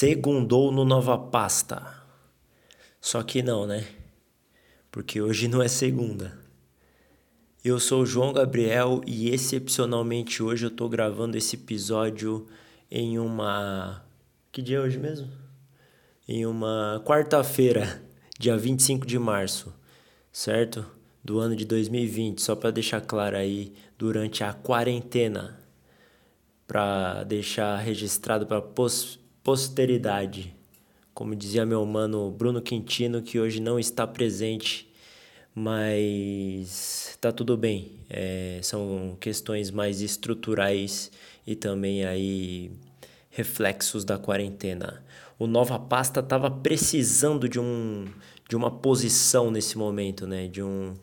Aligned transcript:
Segundou 0.00 0.72
no 0.72 0.82
Nova 0.82 1.18
Pasta. 1.18 2.02
Só 2.98 3.22
que 3.22 3.42
não, 3.42 3.66
né? 3.66 3.86
Porque 4.90 5.20
hoje 5.20 5.46
não 5.46 5.60
é 5.60 5.68
segunda. 5.68 6.38
Eu 7.62 7.78
sou 7.78 8.00
o 8.00 8.06
João 8.06 8.32
Gabriel 8.32 9.02
e 9.06 9.28
excepcionalmente 9.28 10.42
hoje 10.42 10.64
eu 10.64 10.70
tô 10.70 10.88
gravando 10.88 11.36
esse 11.36 11.56
episódio 11.56 12.46
em 12.90 13.18
uma. 13.18 14.02
Que 14.50 14.62
dia 14.62 14.78
é 14.78 14.80
hoje 14.80 14.96
mesmo? 14.96 15.28
Em 16.26 16.46
uma 16.46 17.02
quarta-feira, 17.04 18.02
dia 18.38 18.56
25 18.56 19.04
de 19.04 19.18
março, 19.18 19.70
certo? 20.32 20.86
Do 21.22 21.38
ano 21.38 21.54
de 21.54 21.66
2020, 21.66 22.40
só 22.40 22.56
para 22.56 22.70
deixar 22.70 23.02
claro 23.02 23.36
aí, 23.36 23.74
durante 23.98 24.42
a 24.44 24.54
quarentena, 24.54 25.60
para 26.66 27.22
deixar 27.24 27.76
registrado 27.76 28.46
para 28.46 28.62
pos 28.62 29.19
posteridade. 29.42 30.54
Como 31.12 31.34
dizia 31.34 31.66
meu 31.66 31.84
mano 31.84 32.30
Bruno 32.30 32.62
Quintino, 32.62 33.22
que 33.22 33.38
hoje 33.38 33.60
não 33.60 33.78
está 33.78 34.06
presente, 34.06 34.90
mas 35.54 37.16
tá 37.20 37.32
tudo 37.32 37.56
bem. 37.56 37.92
É, 38.08 38.60
são 38.62 39.16
questões 39.20 39.70
mais 39.70 40.00
estruturais 40.00 41.10
e 41.46 41.54
também 41.54 42.04
aí 42.04 42.70
reflexos 43.30 44.04
da 44.04 44.18
quarentena. 44.18 45.02
O 45.38 45.46
Nova 45.46 45.78
Pasta 45.78 46.20
estava 46.20 46.50
precisando 46.50 47.48
de 47.48 47.58
um 47.58 48.06
de 48.48 48.56
uma 48.56 48.70
posição 48.70 49.50
nesse 49.50 49.78
momento, 49.78 50.26
né? 50.26 50.48
De 50.48 50.62
um 50.62 50.94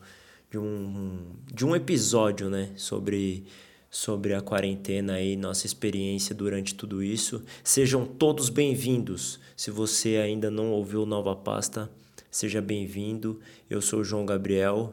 de 0.50 0.58
um 0.58 1.26
de 1.52 1.66
um 1.66 1.74
episódio, 1.74 2.48
né, 2.48 2.70
sobre 2.76 3.44
sobre 3.90 4.34
a 4.34 4.40
quarentena 4.40 5.20
e 5.20 5.36
nossa 5.36 5.66
experiência 5.66 6.34
durante 6.34 6.74
tudo 6.74 7.02
isso. 7.02 7.42
Sejam 7.64 8.04
todos 8.06 8.48
bem-vindos. 8.48 9.40
Se 9.56 9.70
você 9.70 10.16
ainda 10.16 10.50
não 10.50 10.70
ouviu 10.70 11.06
Nova 11.06 11.34
Pasta, 11.34 11.90
seja 12.30 12.60
bem-vindo. 12.60 13.40
Eu 13.68 13.80
sou 13.80 14.00
o 14.00 14.04
João 14.04 14.26
Gabriel. 14.26 14.92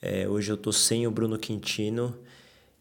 É, 0.00 0.26
hoje 0.28 0.50
eu 0.50 0.56
tô 0.56 0.72
sem 0.72 1.06
o 1.06 1.10
Bruno 1.10 1.38
Quintino 1.38 2.16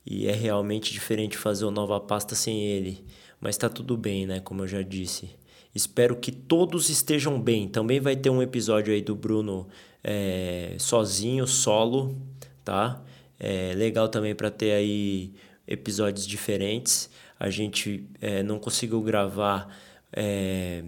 e 0.05 0.27
é 0.27 0.31
realmente 0.31 0.93
diferente 0.93 1.37
fazer 1.37 1.65
o 1.65 1.71
Nova 1.71 1.99
Pasta 1.99 2.35
sem 2.35 2.63
ele. 2.65 3.03
Mas 3.41 3.57
tá 3.57 3.69
tudo 3.69 3.97
bem, 3.97 4.25
né? 4.25 4.39
Como 4.39 4.63
eu 4.63 4.67
já 4.67 4.81
disse. 4.81 5.29
Espero 5.75 6.15
que 6.15 6.31
todos 6.31 6.89
estejam 6.89 7.39
bem. 7.39 7.67
Também 7.67 7.99
vai 7.99 8.15
ter 8.15 8.29
um 8.29 8.41
episódio 8.41 8.93
aí 8.93 9.01
do 9.01 9.15
Bruno 9.15 9.67
é, 10.03 10.75
sozinho, 10.79 11.45
solo, 11.45 12.15
tá? 12.63 13.03
É 13.39 13.73
legal 13.75 14.09
também 14.09 14.35
para 14.35 14.49
ter 14.49 14.71
aí 14.71 15.33
episódios 15.69 16.25
diferentes. 16.25 17.09
A 17.39 17.49
gente 17.51 18.03
é, 18.19 18.41
não 18.41 18.59
conseguiu 18.59 18.99
gravar 19.01 19.73
é, 20.11 20.83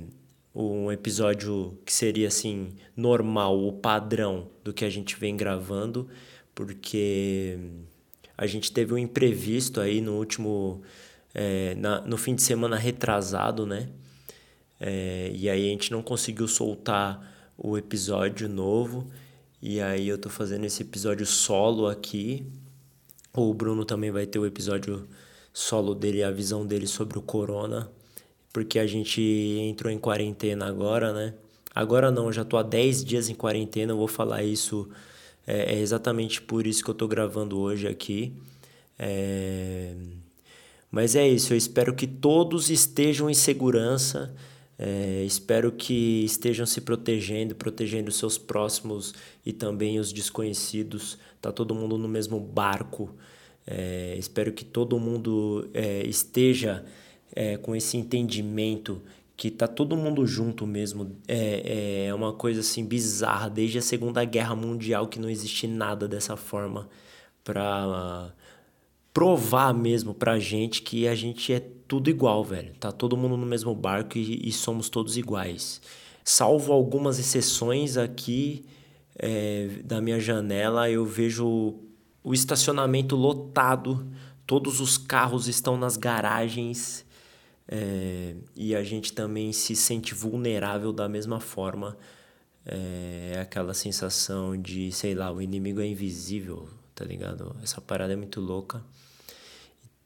um 0.54 0.92
episódio 0.92 1.78
que 1.86 1.94
seria 1.94 2.28
assim 2.28 2.73
normal, 2.98 3.64
o 3.64 3.72
padrão 3.72 4.50
do 4.64 4.73
que 4.73 4.84
a 4.84 4.90
gente 4.90 5.16
vem 5.16 5.38
gravando, 5.38 6.10
porque 6.54 7.58
a 8.36 8.48
gente 8.48 8.72
teve 8.72 8.94
um 8.94 8.98
imprevisto 8.98 9.80
aí 9.80 10.02
no 10.02 10.18
último 10.18 10.82
é, 11.34 11.76
na, 11.76 12.02
no 12.02 12.18
fim 12.18 12.34
de 12.34 12.42
semana 12.42 12.76
retrasado, 12.76 13.66
né? 13.66 13.88
É, 14.80 15.32
e 15.34 15.48
aí 15.48 15.68
a 15.68 15.72
gente 15.72 15.92
não 15.92 16.02
conseguiu 16.02 16.48
soltar 16.48 17.54
o 17.56 17.78
episódio 17.78 18.50
novo. 18.50 19.08
E 19.62 19.80
aí 19.80 20.08
eu 20.08 20.18
tô 20.18 20.28
fazendo 20.28 20.66
esse 20.66 20.82
episódio 20.82 21.26
solo 21.26 21.88
aqui 21.88 22.52
o 23.34 23.54
Bruno 23.54 23.86
também 23.86 24.12
vai 24.12 24.26
ter 24.26 24.40
o 24.40 24.46
episódio 24.46 25.08
solo 25.54 25.94
dele, 25.96 26.24
a 26.24 26.32
visão 26.32 26.66
dele 26.66 26.88
sobre 26.88 27.18
o 27.18 27.22
corona, 27.22 27.92
porque 28.52 28.80
a 28.80 28.88
gente 28.88 29.22
entrou 29.22 29.92
em 29.92 29.98
quarentena 29.98 30.68
agora, 30.68 31.14
né? 31.14 31.34
Agora 31.73 32.12
não, 32.12 32.32
já 32.32 32.44
tô 32.44 32.58
há 32.58 32.64
10 32.64 33.06
dias 33.06 33.30
em 33.30 33.36
quarentena, 33.36 33.94
eu 33.94 33.98
vou 33.98 34.08
falar 34.08 34.44
isso, 34.44 34.90
é, 35.48 35.76
é 35.76 35.80
exatamente 35.80 36.42
por 36.42 36.67
isso 36.67 36.83
que 36.83 36.89
eu 36.89 36.94
tô 36.94 37.08
gravando 37.08 37.60
hoje 37.60 37.88
aqui. 37.88 38.33
É... 39.00 39.94
Mas 40.92 41.16
é 41.16 41.28
isso, 41.28 41.54
eu 41.54 41.58
espero 41.58 41.95
que 41.95 42.05
todos 42.05 42.70
estejam 42.70 43.30
em 43.30 43.34
segurança, 43.34 44.36
é, 44.78 45.23
espero 45.23 45.72
que 45.72 46.26
estejam 46.26 46.66
se 46.66 46.82
protegendo, 46.82 47.54
protegendo 47.54 48.11
seus 48.11 48.38
próximos 48.38 49.14
e 49.45 49.54
também 49.54 50.00
os 50.00 50.11
desconhecidos. 50.11 51.20
Tá 51.39 51.52
todo 51.52 51.76
mundo 51.76 52.00
no 52.00 52.08
mesmo 52.08 52.39
barco. 52.39 53.16
É, 53.66 54.16
espero 54.17 54.52
que 54.52 54.66
todo 54.66 54.99
mundo 54.99 55.70
é, 55.73 56.04
esteja 56.05 56.83
é, 57.36 57.58
com 57.58 57.76
esse 57.76 57.98
entendimento 57.98 59.02
que 59.38 59.49
tá 59.49 59.67
todo 59.67 59.98
mundo 59.98 60.26
junto 60.26 60.67
mesmo. 60.67 61.16
É, 61.27 62.05
é 62.08 62.14
uma 62.14 62.33
coisa 62.33 62.60
assim 62.60 62.86
bizarra. 62.86 63.49
Desde 63.49 63.77
a 63.77 63.82
Segunda 63.82 64.23
Guerra 64.23 64.55
Mundial 64.55 65.08
que 65.08 65.20
não 65.20 65.30
existe 65.30 65.67
nada 65.67 66.08
dessa 66.08 66.36
forma 66.36 66.88
para 67.44 68.33
provar 69.14 69.73
mesmo 69.73 70.14
pra 70.14 70.39
gente 70.39 70.82
que 70.82 71.08
a 71.08 71.16
gente 71.16 71.52
é 71.52 71.60
tudo 71.88 72.10
igual, 72.10 72.43
velho. 72.43 72.73
Tá 72.80 72.92
todo 72.92 73.17
mundo 73.17 73.36
no 73.36 73.45
mesmo 73.45 73.73
barco 73.76 74.17
e, 74.17 74.48
e 74.48 74.52
somos 74.52 74.89
todos 74.89 75.17
iguais. 75.17 75.82
Salvo 76.23 76.72
algumas 76.72 77.20
exceções 77.20 77.98
aqui 77.98 78.66
é, 79.17 79.70
da 79.83 79.99
minha 80.02 80.20
janela, 80.20 80.89
eu 80.89 81.04
vejo 81.04 81.80
o 82.23 82.33
estacionamento 82.33 83.15
lotado, 83.15 84.08
todos 84.45 84.80
os 84.80 84.98
carros 84.98 85.48
estão 85.48 85.77
nas 85.77 85.98
garagens 85.98 87.05
é, 87.67 88.36
e 88.55 88.76
a 88.76 88.83
gente 88.83 89.14
também 89.14 89.54
se 89.54 89.76
sente 89.76 90.14
vulnerável 90.14 90.92
da 90.92 91.08
mesma 91.08 91.39
forma. 91.39 91.98
É 92.65 93.39
aquela 93.42 93.73
sensação 93.73 94.55
de, 94.55 94.92
sei 94.92 95.15
lá, 95.15 95.31
o 95.31 95.42
inimigo 95.42 95.81
é 95.81 95.87
invisível, 95.87 96.70
tá 96.93 97.04
ligado? 97.04 97.55
Essa 97.64 97.81
parada 97.81 98.14
é 98.14 98.15
muito 98.15 98.39
louca. 98.39 98.83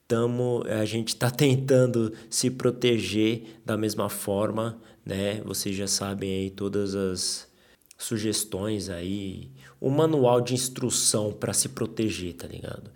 Tamo, 0.08 0.62
a 0.66 0.84
gente 0.84 1.08
está 1.08 1.28
tentando 1.32 2.14
se 2.30 2.50
proteger 2.50 3.60
da 3.64 3.76
mesma 3.76 4.08
forma, 4.08 4.80
né? 5.04 5.42
Vocês 5.44 5.74
já 5.76 5.86
sabem 5.86 6.30
aí 6.30 6.50
todas 6.50 6.94
as 6.94 7.48
sugestões 7.98 8.88
aí, 8.88 9.50
o 9.80 9.90
manual 9.90 10.40
de 10.40 10.54
instrução 10.54 11.32
para 11.32 11.52
se 11.52 11.68
proteger, 11.70 12.34
tá 12.34 12.46
ligado? 12.46 12.90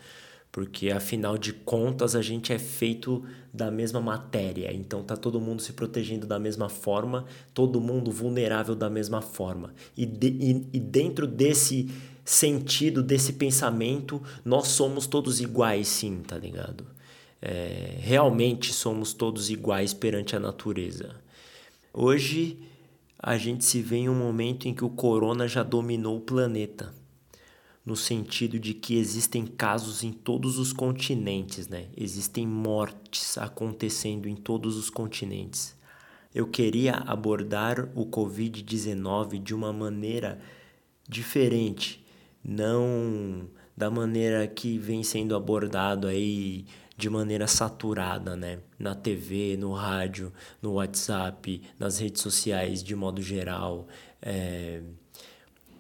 Porque 0.53 0.91
afinal 0.91 1.39
de 1.39 1.53
contas 1.53 2.17
a 2.17 2.23
gente 2.23 2.53
é 2.53 2.59
feito 2.59 3.25
da 3.53 3.71
mesma 3.71 4.01
matéria, 4.01 4.73
então 4.73 5.03
tá 5.03 5.17
todo 5.17 5.41
mundo 5.41 5.63
se 5.63 5.73
protegendo 5.73 6.27
da 6.27 6.39
mesma 6.39 6.69
forma, 6.69 7.25
todo 7.55 7.81
mundo 7.81 8.11
vulnerável 8.11 8.75
da 8.75 8.91
mesma 8.91 9.21
forma. 9.21 9.73
E, 9.97 10.05
de, 10.05 10.29
e, 10.29 10.67
e 10.73 10.81
dentro 10.81 11.27
desse 11.27 11.89
sentido, 12.25 13.03
desse 13.03 13.35
pensamento, 13.35 14.23
nós 14.45 14.69
somos 14.69 15.07
todos 15.07 15.41
iguais, 15.41 15.89
sim, 15.89 16.23
tá 16.27 16.37
ligado? 16.37 16.85
É, 17.43 17.97
realmente 17.99 18.73
somos 18.73 19.13
todos 19.13 19.51
iguais 19.51 19.95
perante 19.95 20.37
a 20.37 20.41
natureza. 20.41 21.15
Hoje 21.93 22.59
a 23.23 23.37
gente 23.37 23.65
se 23.65 23.83
vê 23.83 23.97
em 23.97 24.09
um 24.09 24.15
momento 24.15 24.67
em 24.67 24.75
que 24.75 24.85
o 24.85 24.89
corona 24.89 25.47
já 25.47 25.63
dominou 25.63 26.17
o 26.17 26.23
planeta, 26.23 26.95
no 27.85 27.95
sentido 27.95 28.59
de 28.59 28.73
que 28.73 28.97
existem 28.97 29.47
casos 29.47 30.03
em 30.03 30.13
todos 30.13 30.59
os 30.59 30.73
continentes, 30.73 31.69
né? 31.69 31.89
Existem 31.97 32.47
mortes 32.47 33.37
acontecendo 33.37 34.29
em 34.29 34.37
todos 34.37 34.77
os 34.77 34.89
continentes. 34.89 35.77
Eu 36.35 36.47
queria 36.47 36.95
abordar 36.95 37.91
o 37.95 38.07
COVID-19 38.07 39.43
de 39.43 39.55
uma 39.55 39.73
maneira 39.73 40.41
diferente, 41.09 42.05
não 42.43 43.49
da 43.77 43.91
maneira 43.91 44.47
que 44.47 44.79
vem 44.79 45.03
sendo 45.03 45.35
abordado 45.35 46.07
aí 46.07 46.67
de 47.01 47.09
maneira 47.09 47.47
saturada, 47.47 48.37
né? 48.37 48.59
Na 48.79 48.95
TV, 48.95 49.57
no 49.57 49.73
rádio, 49.73 50.33
no 50.61 50.75
WhatsApp, 50.75 51.63
nas 51.79 51.99
redes 51.99 52.21
sociais 52.21 52.83
de 52.83 52.95
modo 52.95 53.23
geral. 53.23 53.89
É... 54.21 54.81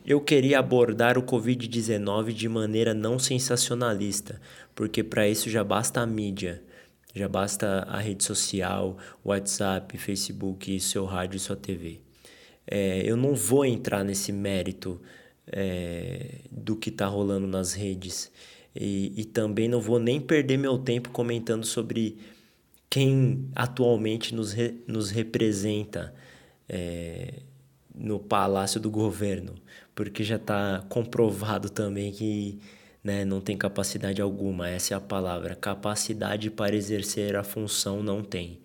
Eu 0.04 0.20
queria 0.20 0.58
abordar 0.58 1.18
o 1.18 1.22
Covid-19 1.22 2.32
de 2.32 2.48
maneira 2.48 2.94
não 2.94 3.18
sensacionalista, 3.18 4.40
porque 4.74 5.04
para 5.04 5.28
isso 5.28 5.50
já 5.50 5.62
basta 5.62 6.00
a 6.00 6.06
mídia, 6.06 6.62
já 7.14 7.28
basta 7.28 7.86
a 7.86 7.98
rede 7.98 8.24
social, 8.24 8.96
WhatsApp, 9.22 9.98
Facebook, 9.98 10.80
seu 10.80 11.04
rádio 11.04 11.36
e 11.36 11.40
sua 11.40 11.54
TV. 11.54 12.00
É, 12.66 13.02
eu 13.04 13.14
não 13.16 13.34
vou 13.34 13.64
entrar 13.64 14.02
nesse 14.02 14.32
mérito 14.32 14.98
é, 15.46 16.40
do 16.50 16.74
que 16.76 16.88
está 16.88 17.06
rolando 17.06 17.46
nas 17.46 17.74
redes. 17.74 18.32
E, 18.74 19.12
e 19.16 19.24
também 19.24 19.68
não 19.68 19.80
vou 19.80 19.98
nem 19.98 20.20
perder 20.20 20.56
meu 20.56 20.78
tempo 20.78 21.10
comentando 21.10 21.64
sobre 21.64 22.18
quem 22.88 23.48
atualmente 23.54 24.34
nos, 24.34 24.52
re, 24.52 24.82
nos 24.86 25.10
representa 25.10 26.14
é, 26.68 27.40
no 27.94 28.18
palácio 28.18 28.80
do 28.80 28.90
governo, 28.90 29.54
porque 29.94 30.24
já 30.24 30.36
está 30.36 30.84
comprovado 30.88 31.68
também 31.70 32.12
que 32.12 32.58
né, 33.02 33.24
não 33.24 33.40
tem 33.40 33.56
capacidade 33.56 34.20
alguma, 34.20 34.68
essa 34.68 34.94
é 34.94 34.96
a 34.96 35.00
palavra. 35.00 35.54
Capacidade 35.54 36.50
para 36.50 36.76
exercer 36.76 37.36
a 37.36 37.42
função 37.42 38.02
não 38.02 38.22
tem. 38.22 38.60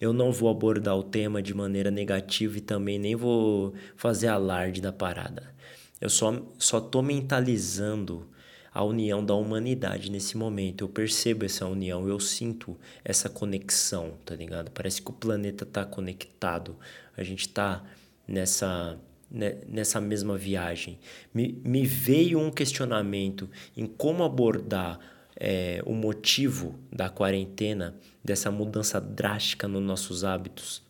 Eu 0.00 0.12
não 0.12 0.32
vou 0.32 0.48
abordar 0.48 0.96
o 0.96 1.02
tema 1.02 1.42
de 1.42 1.52
maneira 1.52 1.90
negativa 1.90 2.56
e 2.56 2.60
também 2.60 2.98
nem 2.98 3.14
vou 3.14 3.74
fazer 3.96 4.28
alarde 4.28 4.80
da 4.80 4.92
parada. 4.92 5.54
Eu 6.00 6.08
só, 6.08 6.42
só 6.58 6.80
tô 6.80 7.02
mentalizando 7.02 8.26
a 8.72 8.84
união 8.84 9.24
da 9.24 9.34
humanidade 9.34 10.10
nesse 10.10 10.36
momento. 10.36 10.82
Eu 10.82 10.88
percebo 10.88 11.44
essa 11.44 11.66
união, 11.66 12.08
eu 12.08 12.20
sinto 12.20 12.76
essa 13.04 13.28
conexão, 13.28 14.14
tá 14.24 14.34
ligado? 14.34 14.70
Parece 14.70 15.02
que 15.02 15.10
o 15.10 15.14
planeta 15.14 15.66
tá 15.66 15.84
conectado. 15.84 16.76
A 17.16 17.22
gente 17.22 17.48
tá 17.48 17.82
nessa 18.26 18.98
né, 19.30 19.58
nessa 19.68 20.00
mesma 20.00 20.36
viagem. 20.36 20.98
Me, 21.32 21.60
me 21.64 21.86
veio 21.86 22.38
um 22.38 22.50
questionamento 22.50 23.48
em 23.76 23.86
como 23.86 24.24
abordar 24.24 24.98
é, 25.36 25.80
o 25.86 25.94
motivo 25.94 26.78
da 26.92 27.08
quarentena, 27.08 27.96
dessa 28.22 28.50
mudança 28.50 29.00
drástica 29.00 29.68
nos 29.68 29.82
nossos 29.82 30.24
hábitos, 30.24 30.82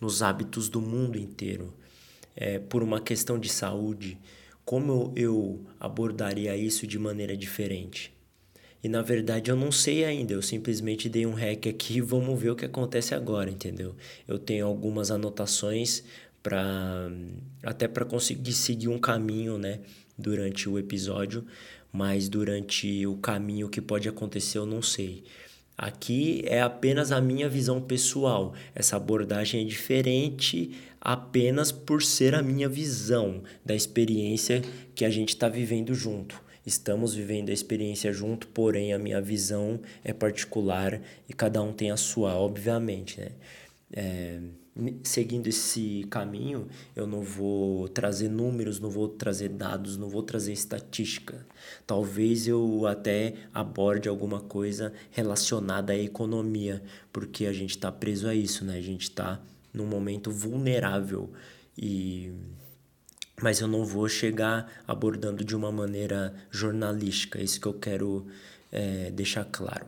nos 0.00 0.22
hábitos 0.22 0.68
do 0.68 0.80
mundo 0.80 1.18
inteiro, 1.18 1.72
é, 2.34 2.58
por 2.58 2.82
uma 2.82 3.00
questão 3.00 3.38
de 3.38 3.48
saúde, 3.48 4.18
como 4.64 5.12
eu 5.16 5.64
abordaria 5.78 6.56
isso 6.56 6.86
de 6.86 6.98
maneira 6.98 7.36
diferente? 7.36 8.12
E 8.82 8.88
na 8.88 9.00
verdade 9.00 9.50
eu 9.50 9.56
não 9.56 9.70
sei 9.70 10.04
ainda, 10.04 10.32
eu 10.32 10.42
simplesmente 10.42 11.08
dei 11.08 11.24
um 11.24 11.34
hack 11.34 11.68
aqui 11.68 11.98
e 11.98 12.00
vamos 12.00 12.40
ver 12.40 12.50
o 12.50 12.56
que 12.56 12.64
acontece 12.64 13.14
agora, 13.14 13.48
entendeu? 13.48 13.94
Eu 14.26 14.38
tenho 14.38 14.66
algumas 14.66 15.10
anotações 15.10 16.02
para 16.42 17.08
até 17.62 17.86
para 17.86 18.04
conseguir 18.04 18.52
seguir 18.52 18.88
um 18.88 18.98
caminho, 18.98 19.56
né, 19.56 19.80
durante 20.18 20.68
o 20.68 20.78
episódio, 20.78 21.46
mas 21.92 22.28
durante 22.28 23.06
o 23.06 23.16
caminho 23.16 23.68
que 23.68 23.80
pode 23.80 24.08
acontecer 24.08 24.58
eu 24.58 24.66
não 24.66 24.82
sei. 24.82 25.22
Aqui 25.78 26.42
é 26.46 26.60
apenas 26.60 27.12
a 27.12 27.20
minha 27.20 27.48
visão 27.48 27.80
pessoal. 27.80 28.52
Essa 28.74 28.96
abordagem 28.96 29.62
é 29.62 29.64
diferente 29.64 30.72
apenas 31.04 31.72
por 31.72 32.00
ser 32.00 32.32
a 32.32 32.42
minha 32.42 32.68
visão 32.68 33.42
da 33.64 33.74
experiência 33.74 34.62
que 34.94 35.04
a 35.04 35.10
gente 35.10 35.30
está 35.30 35.48
vivendo 35.48 35.92
junto. 35.94 36.40
Estamos 36.64 37.12
vivendo 37.12 37.50
a 37.50 37.52
experiência 37.52 38.12
junto, 38.12 38.46
porém 38.46 38.92
a 38.92 38.98
minha 38.98 39.20
visão 39.20 39.80
é 40.04 40.12
particular 40.12 41.02
e 41.28 41.32
cada 41.32 41.60
um 41.60 41.72
tem 41.72 41.90
a 41.90 41.96
sua, 41.96 42.36
obviamente, 42.36 43.20
né? 43.20 43.32
É, 43.94 44.38
seguindo 45.02 45.48
esse 45.48 46.06
caminho, 46.08 46.68
eu 46.96 47.06
não 47.06 47.20
vou 47.20 47.88
trazer 47.88 48.28
números, 48.28 48.78
não 48.78 48.88
vou 48.88 49.08
trazer 49.08 49.48
dados, 49.50 49.98
não 49.98 50.08
vou 50.08 50.22
trazer 50.22 50.52
estatística. 50.52 51.44
Talvez 51.84 52.46
eu 52.46 52.86
até 52.86 53.34
aborde 53.52 54.08
alguma 54.08 54.40
coisa 54.40 54.92
relacionada 55.10 55.92
à 55.92 55.98
economia, 55.98 56.80
porque 57.12 57.44
a 57.46 57.52
gente 57.52 57.70
está 57.70 57.90
preso 57.90 58.28
a 58.28 58.34
isso, 58.34 58.64
né? 58.64 58.78
A 58.78 58.80
gente 58.80 59.02
está 59.02 59.42
num 59.72 59.86
momento 59.86 60.30
vulnerável 60.30 61.30
e 61.76 62.32
mas 63.40 63.60
eu 63.60 63.66
não 63.66 63.84
vou 63.84 64.08
chegar 64.08 64.70
abordando 64.86 65.44
de 65.44 65.56
uma 65.56 65.72
maneira 65.72 66.32
jornalística, 66.48 67.40
isso 67.40 67.60
que 67.60 67.66
eu 67.66 67.74
quero 67.74 68.26
é, 68.70 69.10
deixar 69.10 69.44
claro. 69.44 69.86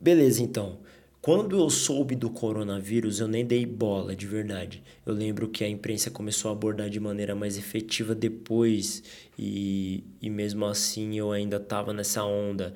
Beleza, 0.00 0.42
então. 0.42 0.78
Quando 1.26 1.58
eu 1.58 1.68
soube 1.68 2.14
do 2.14 2.30
coronavírus, 2.30 3.18
eu 3.18 3.26
nem 3.26 3.44
dei 3.44 3.66
bola, 3.66 4.14
de 4.14 4.28
verdade. 4.28 4.80
Eu 5.04 5.12
lembro 5.12 5.48
que 5.48 5.64
a 5.64 5.68
imprensa 5.68 6.08
começou 6.08 6.48
a 6.48 6.52
abordar 6.52 6.88
de 6.88 7.00
maneira 7.00 7.34
mais 7.34 7.58
efetiva 7.58 8.14
depois, 8.14 9.02
e, 9.36 10.04
e 10.22 10.30
mesmo 10.30 10.64
assim 10.66 11.18
eu 11.18 11.32
ainda 11.32 11.58
tava 11.58 11.92
nessa 11.92 12.22
onda. 12.22 12.74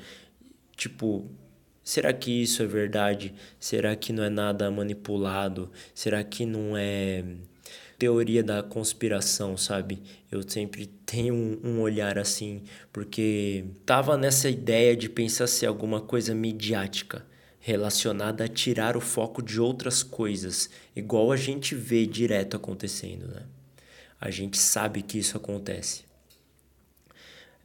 Tipo, 0.76 1.31
será 1.85 2.12
que 2.12 2.43
isso 2.43 2.61
é 2.61 2.67
verdade? 2.67 3.32
Será 3.61 3.94
que 3.94 4.12
não 4.12 4.25
é 4.25 4.29
nada 4.29 4.69
manipulado? 4.69 5.70
Será 5.94 6.25
que 6.25 6.44
não 6.44 6.76
é 6.76 7.23
teoria 8.00 8.43
da 8.43 8.64
conspiração, 8.64 9.56
sabe? 9.56 10.02
Eu 10.29 10.43
sempre 10.43 10.87
tenho 11.06 11.35
um, 11.35 11.61
um, 11.62 11.81
olhar 11.82 12.19
assim, 12.19 12.64
porque 12.93 13.64
tava 13.87 14.17
nessa 14.17 14.50
ideia 14.50 14.97
de 14.97 15.08
pensar 15.08 15.47
ser 15.47 15.67
alguma 15.67 16.00
coisa 16.00 16.35
midiática, 16.35 17.30
relacionada 17.61 18.45
a 18.45 18.49
tirar 18.49 18.97
o 18.97 19.01
foco 19.01 19.43
de 19.43 19.61
outras 19.61 20.03
coisas, 20.03 20.69
igual 20.97 21.31
a 21.31 21.37
gente 21.37 21.75
vê 21.75 22.07
direto 22.07 22.57
acontecendo, 22.57 23.29
né? 23.29 23.43
A 24.21 24.31
gente 24.31 24.59
sabe 24.59 25.03
que 25.03 25.19
isso 25.19 25.37
acontece. 25.37 26.05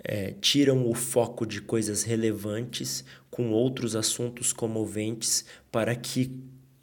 É, 0.03 0.33
tiram 0.39 0.87
o 0.87 0.93
foco 0.93 1.45
de 1.45 1.61
coisas 1.61 2.03
relevantes 2.03 3.03
com 3.31 3.51
outros 3.51 3.95
assuntos 3.95 4.53
comoventes 4.53 5.45
para 5.71 5.95
que 5.95 6.31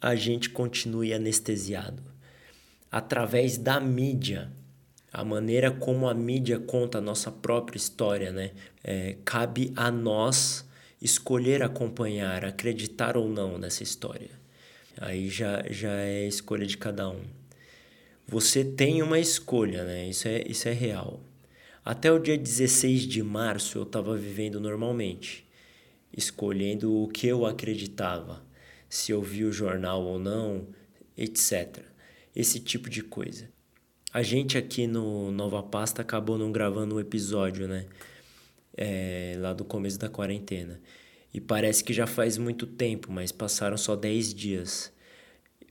a 0.01 0.15
gente 0.15 0.49
continue 0.49 1.13
anestesiado 1.13 2.03
através 2.93 3.57
da 3.57 3.79
mídia, 3.79 4.51
a 5.11 5.25
maneira 5.25 5.71
como 5.71 6.07
a 6.07 6.13
mídia 6.13 6.59
conta 6.59 6.99
a 6.99 7.01
nossa 7.01 7.31
própria 7.31 7.75
história, 7.75 8.31
né? 8.31 8.51
É, 8.83 9.17
cabe 9.25 9.73
a 9.75 9.89
nós 9.89 10.63
escolher 11.03 11.61
acompanhar, 11.61 12.45
acreditar 12.45 13.17
ou 13.17 13.29
não 13.29 13.57
nessa 13.57 13.83
história. 13.83 14.31
Aí 14.97 15.29
já, 15.29 15.63
já 15.69 15.91
é 15.91 16.27
escolha 16.27 16.65
de 16.65 16.77
cada 16.77 17.09
um. 17.09 17.21
Você 18.27 18.63
tem 18.63 19.01
uma 19.03 19.19
escolha, 19.19 19.83
né? 19.83 20.07
Isso 20.07 20.27
é, 20.27 20.43
isso 20.47 20.67
é 20.67 20.71
real. 20.71 21.19
Até 21.83 22.11
o 22.11 22.17
dia 22.17 22.37
16 22.37 23.01
de 23.01 23.21
março 23.21 23.77
eu 23.77 23.83
estava 23.83 24.15
vivendo 24.15 24.59
normalmente, 24.59 25.45
escolhendo 26.15 27.03
o 27.03 27.07
que 27.07 27.27
eu 27.27 27.45
acreditava, 27.45 28.41
se 28.89 29.11
eu 29.11 29.21
vi 29.21 29.43
o 29.43 29.51
jornal 29.51 30.03
ou 30.03 30.17
não, 30.17 30.67
etc 31.17 31.93
esse 32.35 32.59
tipo 32.59 32.89
de 32.89 33.03
coisa. 33.03 33.49
A 34.11 34.21
gente 34.21 34.57
aqui 34.57 34.87
no 34.87 35.31
Nova 35.31 35.61
Pasta 35.63 36.01
acabou 36.01 36.37
não 36.37 36.51
gravando 36.51 36.95
um 36.95 36.99
episódio, 36.99 37.67
né? 37.67 37.85
É, 38.75 39.35
lá 39.39 39.53
do 39.53 39.63
começo 39.63 39.99
da 39.99 40.09
quarentena. 40.09 40.79
E 41.33 41.39
parece 41.39 41.83
que 41.83 41.93
já 41.93 42.07
faz 42.07 42.37
muito 42.37 42.65
tempo, 42.65 43.11
mas 43.11 43.31
passaram 43.31 43.77
só 43.77 43.95
10 43.95 44.33
dias. 44.33 44.91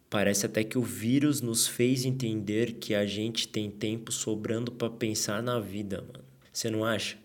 Parece 0.09 0.47
até 0.47 0.62
que 0.62 0.78
o 0.78 0.82
vírus 0.82 1.40
nos 1.40 1.66
fez 1.66 2.04
entender 2.04 2.75
que 2.75 2.94
a 2.94 3.06
gente 3.06 3.49
tem 3.49 3.71
tempo 3.71 4.12
sobrando 4.12 4.71
para 4.71 4.90
pensar 4.90 5.42
na 5.42 5.59
vida, 5.59 6.02
mano. 6.02 6.25
Você 6.52 6.71
não 6.71 6.85
acha? 6.85 7.16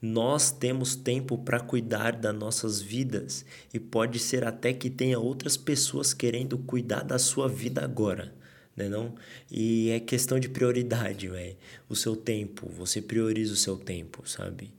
Nós 0.00 0.50
temos 0.50 0.96
tempo 0.96 1.36
para 1.36 1.60
cuidar 1.60 2.12
das 2.12 2.34
nossas 2.34 2.80
vidas 2.80 3.44
e 3.74 3.78
pode 3.78 4.18
ser 4.18 4.44
até 4.44 4.72
que 4.72 4.88
tenha 4.88 5.18
outras 5.18 5.56
pessoas 5.56 6.14
querendo 6.14 6.56
cuidar 6.56 7.02
da 7.02 7.18
sua 7.18 7.48
vida 7.48 7.84
agora 7.84 8.32
né 8.80 8.88
não? 8.88 9.14
E 9.50 9.90
é 9.90 10.00
questão 10.00 10.38
de 10.38 10.48
prioridade, 10.48 11.28
véio. 11.28 11.56
o 11.88 11.94
seu 11.94 12.16
tempo, 12.16 12.68
você 12.68 13.02
prioriza 13.02 13.52
o 13.52 13.56
seu 13.56 13.76
tempo, 13.76 14.28
sabe? 14.28 14.72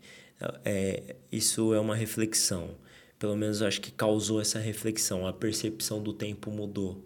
É, 0.63 1.15
isso 1.31 1.73
é 1.73 1.79
uma 1.79 1.95
reflexão, 1.95 2.71
pelo 3.19 3.35
menos 3.35 3.61
eu 3.61 3.67
acho 3.67 3.81
que 3.81 3.91
causou 3.91 4.41
essa 4.41 4.59
reflexão, 4.59 5.27
a 5.27 5.33
percepção 5.33 6.01
do 6.01 6.13
tempo 6.13 6.49
mudou. 6.49 7.03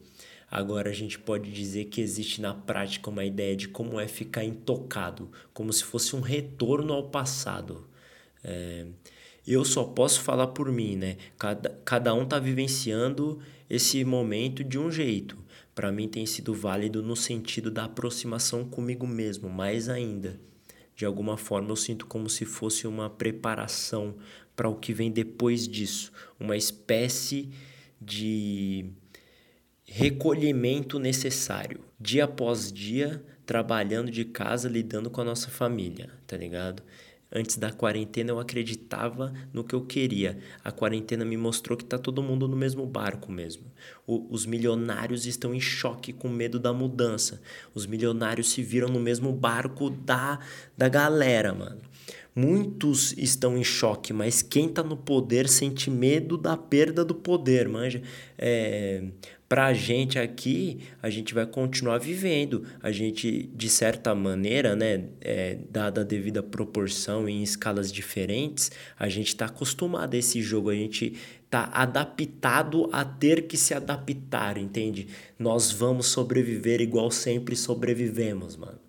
Agora 0.49 0.89
a 0.89 0.93
gente 0.93 1.19
pode 1.19 1.51
dizer 1.51 1.85
que 1.85 1.99
existe 1.99 2.39
na 2.39 2.53
prática 2.53 3.09
uma 3.09 3.25
ideia 3.25 3.55
de 3.55 3.67
como 3.67 3.99
é 3.99 4.07
ficar 4.07 4.43
intocado, 4.43 5.29
como 5.53 5.73
se 5.73 5.83
fosse 5.83 6.15
um 6.15 6.21
retorno 6.21 6.93
ao 6.93 7.09
passado. 7.09 7.87
É, 8.43 8.85
eu 9.45 9.65
só 9.65 9.83
posso 9.83 10.21
falar 10.21 10.47
por 10.47 10.71
mim, 10.71 10.95
né? 10.95 11.17
Cada, 11.37 11.69
cada 11.83 12.13
um 12.13 12.25
tá 12.25 12.39
vivenciando 12.39 13.39
esse 13.69 14.03
momento 14.05 14.63
de 14.63 14.79
um 14.79 14.89
jeito 14.89 15.45
para 15.75 15.91
mim 15.91 16.07
tem 16.07 16.25
sido 16.25 16.53
válido 16.53 17.03
no 17.03 17.17
sentido 17.17 17.69
da 17.69 17.83
aproximação 17.83 18.63
comigo 18.63 19.05
mesmo, 19.05 19.49
mais 19.49 19.89
ainda. 19.89 20.39
De 20.95 21.05
alguma 21.05 21.37
forma 21.37 21.69
eu 21.69 21.75
sinto 21.75 22.05
como 22.05 22.29
se 22.29 22.45
fosse 22.45 22.87
uma 22.87 23.09
preparação 23.09 24.15
para 24.55 24.69
o 24.69 24.75
que 24.75 24.93
vem 24.93 25.11
depois 25.11 25.67
disso, 25.67 26.11
uma 26.39 26.55
espécie 26.55 27.49
de 27.99 28.85
recolhimento 29.85 30.97
necessário, 30.97 31.81
dia 31.99 32.23
após 32.25 32.71
dia, 32.71 33.23
trabalhando 33.45 34.09
de 34.09 34.25
casa, 34.25 34.67
lidando 34.69 35.09
com 35.09 35.21
a 35.21 35.25
nossa 35.25 35.49
família, 35.49 36.09
tá 36.25 36.37
ligado? 36.37 36.81
Antes 37.37 37.57
da 37.57 37.69
quarentena 37.69 38.31
eu 38.31 38.39
acreditava 38.39 39.33
no 39.51 39.61
que 39.61 39.75
eu 39.75 39.81
queria. 39.81 40.37
A 40.63 40.71
quarentena 40.71 41.25
me 41.25 41.35
mostrou 41.35 41.77
que 41.77 41.83
tá 41.83 41.97
todo 41.97 42.23
mundo 42.23 42.47
no 42.47 42.55
mesmo 42.55 42.85
barco 42.85 43.29
mesmo. 43.29 43.65
O, 44.07 44.25
os 44.33 44.45
milionários 44.45 45.25
estão 45.25 45.53
em 45.53 45.59
choque 45.59 46.13
com 46.13 46.29
medo 46.29 46.57
da 46.57 46.71
mudança. 46.71 47.41
Os 47.73 47.85
milionários 47.85 48.51
se 48.51 48.63
viram 48.63 48.87
no 48.87 49.01
mesmo 49.01 49.33
barco 49.33 49.89
da, 49.89 50.39
da 50.77 50.87
galera, 50.87 51.53
mano. 51.53 51.81
Muitos 52.35 53.13
estão 53.17 53.57
em 53.57 53.63
choque, 53.63 54.11
mas 54.11 54.41
quem 54.41 54.65
está 54.67 54.83
no 54.83 54.97
poder 54.97 55.47
sente 55.47 55.89
medo 55.89 56.37
da 56.37 56.57
perda 56.57 57.05
do 57.05 57.15
poder, 57.15 57.69
manja. 57.69 58.01
É, 58.37 59.05
para 59.47 59.67
a 59.67 59.73
gente 59.73 60.19
aqui, 60.19 60.79
a 61.01 61.09
gente 61.09 61.33
vai 61.33 61.45
continuar 61.45 61.97
vivendo. 61.97 62.65
A 62.83 62.91
gente, 62.91 63.49
de 63.55 63.69
certa 63.69 64.13
maneira, 64.13 64.75
né, 64.75 65.05
é, 65.21 65.59
dada 65.69 66.01
a 66.01 66.03
devida 66.03 66.43
proporção 66.43 67.29
em 67.29 67.41
escalas 67.41 67.89
diferentes, 67.89 68.69
a 68.99 69.07
gente 69.07 69.27
está 69.27 69.45
acostumado 69.45 70.15
a 70.15 70.17
esse 70.17 70.41
jogo. 70.41 70.69
A 70.69 70.75
gente 70.75 71.13
está 71.45 71.69
adaptado 71.71 72.89
a 72.91 73.05
ter 73.05 73.43
que 73.43 73.55
se 73.55 73.73
adaptar, 73.73 74.57
entende? 74.57 75.07
Nós 75.39 75.71
vamos 75.71 76.07
sobreviver 76.07 76.81
igual 76.81 77.09
sempre 77.09 77.55
sobrevivemos, 77.55 78.57
mano. 78.57 78.84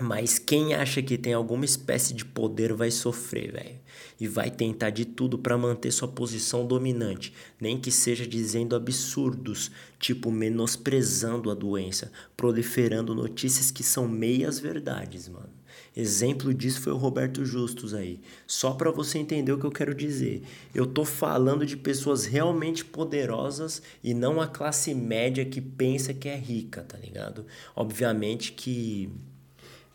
Mas 0.00 0.38
quem 0.38 0.74
acha 0.74 1.02
que 1.02 1.18
tem 1.18 1.34
alguma 1.34 1.64
espécie 1.64 2.14
de 2.14 2.24
poder 2.24 2.72
vai 2.72 2.90
sofrer, 2.90 3.52
velho. 3.52 3.80
E 4.18 4.26
vai 4.26 4.50
tentar 4.50 4.90
de 4.90 5.04
tudo 5.04 5.38
para 5.38 5.58
manter 5.58 5.90
sua 5.90 6.08
posição 6.08 6.66
dominante, 6.66 7.32
nem 7.60 7.78
que 7.78 7.90
seja 7.90 8.26
dizendo 8.26 8.76
absurdos, 8.76 9.70
tipo 9.98 10.30
menosprezando 10.30 11.50
a 11.50 11.54
doença, 11.54 12.10
proliferando 12.36 13.14
notícias 13.14 13.70
que 13.70 13.82
são 13.82 14.08
meias 14.08 14.58
verdades, 14.58 15.28
mano. 15.28 15.60
Exemplo 15.96 16.54
disso 16.54 16.80
foi 16.80 16.92
o 16.92 16.96
Roberto 16.96 17.44
Justus 17.44 17.94
aí. 17.94 18.20
Só 18.46 18.72
para 18.72 18.90
você 18.90 19.18
entender 19.18 19.52
o 19.52 19.58
que 19.58 19.66
eu 19.66 19.72
quero 19.72 19.94
dizer. 19.94 20.42
Eu 20.74 20.86
tô 20.86 21.04
falando 21.04 21.66
de 21.66 21.76
pessoas 21.76 22.24
realmente 22.24 22.84
poderosas 22.84 23.82
e 24.02 24.14
não 24.14 24.40
a 24.40 24.46
classe 24.46 24.94
média 24.94 25.44
que 25.44 25.60
pensa 25.60 26.14
que 26.14 26.28
é 26.28 26.36
rica, 26.36 26.82
tá 26.82 26.96
ligado? 26.96 27.44
Obviamente 27.74 28.52
que 28.52 29.10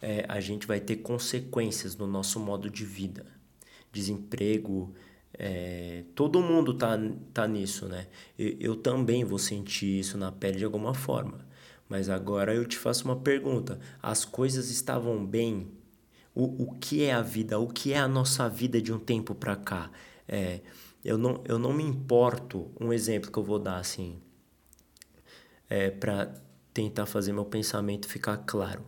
é, 0.01 0.25
a 0.27 0.39
gente 0.39 0.67
vai 0.67 0.79
ter 0.79 0.97
consequências 0.97 1.95
no 1.95 2.07
nosso 2.07 2.39
modo 2.39 2.69
de 2.69 2.85
vida. 2.85 3.25
Desemprego, 3.91 4.93
é, 5.33 6.03
todo 6.13 6.41
mundo 6.41 6.73
tá, 6.73 6.97
tá 7.33 7.47
nisso, 7.47 7.87
né? 7.87 8.07
Eu, 8.37 8.55
eu 8.59 8.75
também 8.75 9.23
vou 9.23 9.39
sentir 9.39 9.99
isso 9.99 10.17
na 10.17 10.31
pele 10.31 10.57
de 10.57 10.65
alguma 10.65 10.93
forma. 10.93 11.45
Mas 11.87 12.09
agora 12.09 12.53
eu 12.53 12.65
te 12.65 12.77
faço 12.77 13.05
uma 13.05 13.15
pergunta: 13.15 13.79
as 14.01 14.25
coisas 14.25 14.69
estavam 14.69 15.25
bem? 15.25 15.67
O, 16.33 16.63
o 16.63 16.75
que 16.79 17.03
é 17.03 17.13
a 17.13 17.21
vida? 17.21 17.59
O 17.59 17.67
que 17.67 17.93
é 17.93 17.97
a 17.97 18.07
nossa 18.07 18.49
vida 18.49 18.81
de 18.81 18.91
um 18.91 18.99
tempo 18.99 19.33
para 19.35 19.55
cá? 19.55 19.91
É, 20.27 20.61
eu, 21.03 21.17
não, 21.17 21.41
eu 21.45 21.59
não 21.59 21.73
me 21.73 21.83
importo. 21.83 22.71
Um 22.79 22.91
exemplo 22.91 23.31
que 23.31 23.37
eu 23.39 23.43
vou 23.43 23.59
dar 23.59 23.77
assim, 23.77 24.19
é, 25.69 25.89
para 25.91 26.33
tentar 26.73 27.05
fazer 27.05 27.31
meu 27.31 27.45
pensamento 27.45 28.07
ficar 28.07 28.37
claro. 28.37 28.83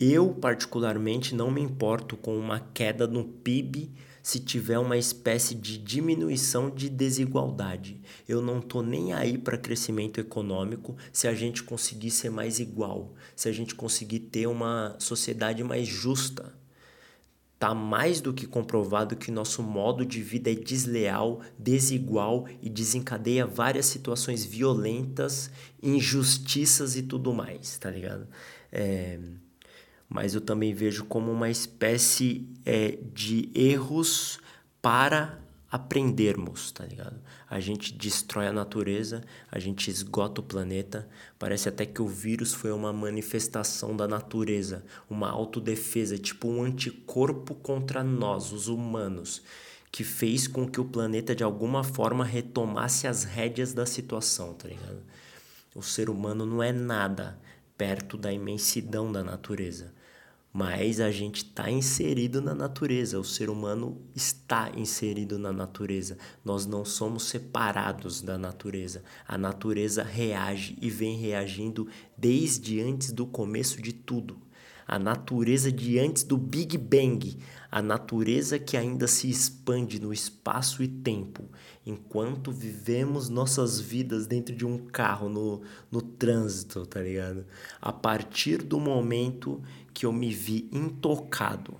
Eu, 0.00 0.32
particularmente, 0.32 1.34
não 1.34 1.50
me 1.50 1.60
importo 1.60 2.16
com 2.16 2.38
uma 2.38 2.60
queda 2.60 3.04
no 3.04 3.24
PIB 3.24 3.90
se 4.22 4.38
tiver 4.38 4.78
uma 4.78 4.96
espécie 4.96 5.56
de 5.56 5.76
diminuição 5.76 6.70
de 6.70 6.88
desigualdade. 6.88 8.00
Eu 8.28 8.40
não 8.40 8.60
tô 8.60 8.80
nem 8.80 9.12
aí 9.12 9.36
para 9.36 9.58
crescimento 9.58 10.20
econômico 10.20 10.96
se 11.12 11.26
a 11.26 11.34
gente 11.34 11.64
conseguir 11.64 12.12
ser 12.12 12.30
mais 12.30 12.60
igual, 12.60 13.14
se 13.34 13.48
a 13.48 13.52
gente 13.52 13.74
conseguir 13.74 14.20
ter 14.20 14.46
uma 14.46 14.94
sociedade 15.00 15.64
mais 15.64 15.88
justa. 15.88 16.54
Tá 17.58 17.74
mais 17.74 18.20
do 18.20 18.32
que 18.32 18.46
comprovado 18.46 19.16
que 19.16 19.32
nosso 19.32 19.64
modo 19.64 20.06
de 20.06 20.22
vida 20.22 20.52
é 20.52 20.54
desleal, 20.54 21.40
desigual 21.58 22.46
e 22.62 22.70
desencadeia 22.70 23.44
várias 23.44 23.86
situações 23.86 24.44
violentas, 24.44 25.50
injustiças 25.82 26.94
e 26.94 27.02
tudo 27.02 27.34
mais, 27.34 27.76
tá 27.78 27.90
ligado? 27.90 28.28
É 28.70 29.18
mas 30.08 30.34
eu 30.34 30.40
também 30.40 30.72
vejo 30.72 31.04
como 31.04 31.30
uma 31.30 31.50
espécie 31.50 32.48
é, 32.64 32.98
de 33.12 33.50
erros 33.54 34.40
para 34.80 35.38
aprendermos, 35.70 36.72
tá 36.72 36.86
ligado? 36.86 37.20
A 37.48 37.60
gente 37.60 37.92
destrói 37.92 38.46
a 38.46 38.52
natureza, 38.52 39.22
a 39.50 39.58
gente 39.58 39.90
esgota 39.90 40.40
o 40.40 40.44
planeta. 40.44 41.06
Parece 41.38 41.68
até 41.68 41.84
que 41.84 42.00
o 42.00 42.08
vírus 42.08 42.54
foi 42.54 42.72
uma 42.72 42.90
manifestação 42.90 43.94
da 43.94 44.08
natureza, 44.08 44.82
uma 45.10 45.28
autodefesa, 45.28 46.16
tipo 46.16 46.48
um 46.48 46.62
anticorpo 46.62 47.54
contra 47.54 48.02
nós, 48.02 48.50
os 48.50 48.68
humanos, 48.68 49.42
que 49.92 50.04
fez 50.04 50.48
com 50.48 50.66
que 50.66 50.80
o 50.80 50.86
planeta 50.86 51.34
de 51.34 51.44
alguma 51.44 51.84
forma 51.84 52.24
retomasse 52.24 53.06
as 53.06 53.24
rédeas 53.24 53.74
da 53.74 53.84
situação, 53.84 54.54
tá 54.54 54.68
ligado? 54.68 55.02
O 55.74 55.82
ser 55.82 56.08
humano 56.08 56.46
não 56.46 56.62
é 56.62 56.72
nada 56.72 57.38
perto 57.76 58.16
da 58.16 58.32
imensidão 58.32 59.12
da 59.12 59.22
natureza 59.22 59.97
mas 60.58 60.98
a 60.98 61.08
gente 61.12 61.44
está 61.44 61.70
inserido 61.70 62.42
na 62.42 62.52
natureza, 62.52 63.16
o 63.16 63.22
ser 63.22 63.48
humano 63.48 64.02
está 64.12 64.72
inserido 64.76 65.38
na 65.38 65.52
natureza. 65.52 66.18
Nós 66.44 66.66
não 66.66 66.84
somos 66.84 67.28
separados 67.28 68.20
da 68.22 68.36
natureza. 68.36 69.04
A 69.24 69.38
natureza 69.38 70.02
reage 70.02 70.76
e 70.82 70.90
vem 70.90 71.16
reagindo 71.16 71.86
desde 72.16 72.80
antes 72.80 73.12
do 73.12 73.24
começo 73.24 73.80
de 73.80 73.92
tudo. 73.92 74.36
A 74.84 74.98
natureza 74.98 75.70
de 75.70 75.96
antes 75.96 76.24
do 76.24 76.36
Big 76.36 76.76
Bang, 76.76 77.38
a 77.70 77.80
natureza 77.80 78.58
que 78.58 78.76
ainda 78.76 79.06
se 79.06 79.30
expande 79.30 80.00
no 80.00 80.12
espaço 80.12 80.82
e 80.82 80.88
tempo, 80.88 81.44
enquanto 81.88 82.52
vivemos 82.52 83.30
nossas 83.30 83.80
vidas 83.80 84.26
dentro 84.26 84.54
de 84.54 84.66
um 84.66 84.76
carro, 84.76 85.28
no, 85.28 85.62
no 85.90 86.02
trânsito, 86.02 86.84
tá 86.84 87.00
ligado? 87.00 87.46
A 87.80 87.90
partir 87.90 88.62
do 88.62 88.78
momento 88.78 89.62
que 89.94 90.04
eu 90.04 90.12
me 90.12 90.32
vi 90.32 90.68
intocado. 90.70 91.74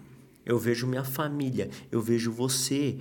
Eu 0.47 0.59
vejo 0.59 0.87
minha 0.87 1.05
família, 1.05 1.69
eu 1.93 2.01
vejo 2.01 2.33
você, 2.33 2.99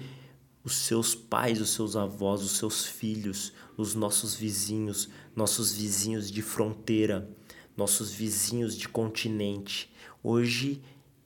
os 0.66 0.76
seus 0.76 1.16
pais, 1.16 1.62
os 1.62 1.70
seus 1.70 1.96
avós, 1.96 2.44
os 2.44 2.58
seus 2.58 2.86
filhos, 2.86 3.54
os 3.78 3.96
nossos 3.96 4.36
vizinhos, 4.36 5.08
nossos 5.34 5.72
vizinhos 5.72 6.30
de 6.30 6.42
fronteira, 6.42 7.30
nossos 7.78 8.12
vizinhos 8.12 8.78
de 8.78 8.90
continente. 8.90 9.90
Hoje, 10.22 10.82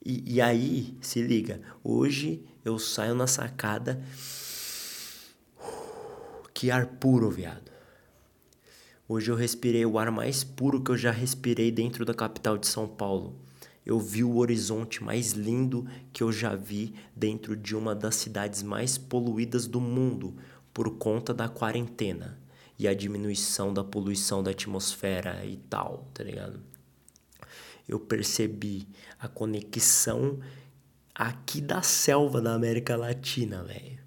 e, 0.05 0.35
e 0.35 0.41
aí, 0.41 0.95
se 1.01 1.23
liga, 1.23 1.59
hoje 1.83 2.43
eu 2.63 2.77
saio 2.77 3.15
na 3.15 3.25
sacada. 3.25 3.99
Que 6.61 6.69
ar 6.69 6.85
puro, 6.85 7.31
viado. 7.31 7.71
Hoje 9.07 9.31
eu 9.31 9.35
respirei 9.35 9.83
o 9.83 9.97
ar 9.97 10.11
mais 10.11 10.43
puro 10.43 10.83
que 10.83 10.91
eu 10.91 10.97
já 10.97 11.09
respirei 11.09 11.71
dentro 11.71 12.05
da 12.05 12.13
capital 12.13 12.55
de 12.55 12.67
São 12.67 12.87
Paulo 12.87 13.35
eu 13.85 13.99
vi 13.99 14.23
o 14.23 14.37
horizonte 14.37 15.03
mais 15.03 15.31
lindo 15.31 15.87
que 16.13 16.21
eu 16.21 16.31
já 16.31 16.55
vi 16.55 16.93
dentro 17.15 17.55
de 17.55 17.75
uma 17.75 17.95
das 17.95 18.15
cidades 18.15 18.61
mais 18.61 18.97
poluídas 18.97 19.65
do 19.65 19.81
mundo 19.81 20.35
por 20.73 20.97
conta 20.97 21.33
da 21.33 21.49
quarentena 21.49 22.39
e 22.77 22.87
a 22.87 22.93
diminuição 22.93 23.73
da 23.73 23.83
poluição 23.83 24.43
da 24.43 24.51
atmosfera 24.51 25.43
e 25.45 25.57
tal, 25.57 26.07
tá 26.13 26.23
ligado? 26.23 26.59
Eu 27.87 27.99
percebi 27.99 28.87
a 29.19 29.27
conexão 29.27 30.39
aqui 31.13 31.59
da 31.59 31.81
selva 31.81 32.39
da 32.39 32.53
América 32.53 32.95
Latina, 32.95 33.63
velho, 33.63 34.00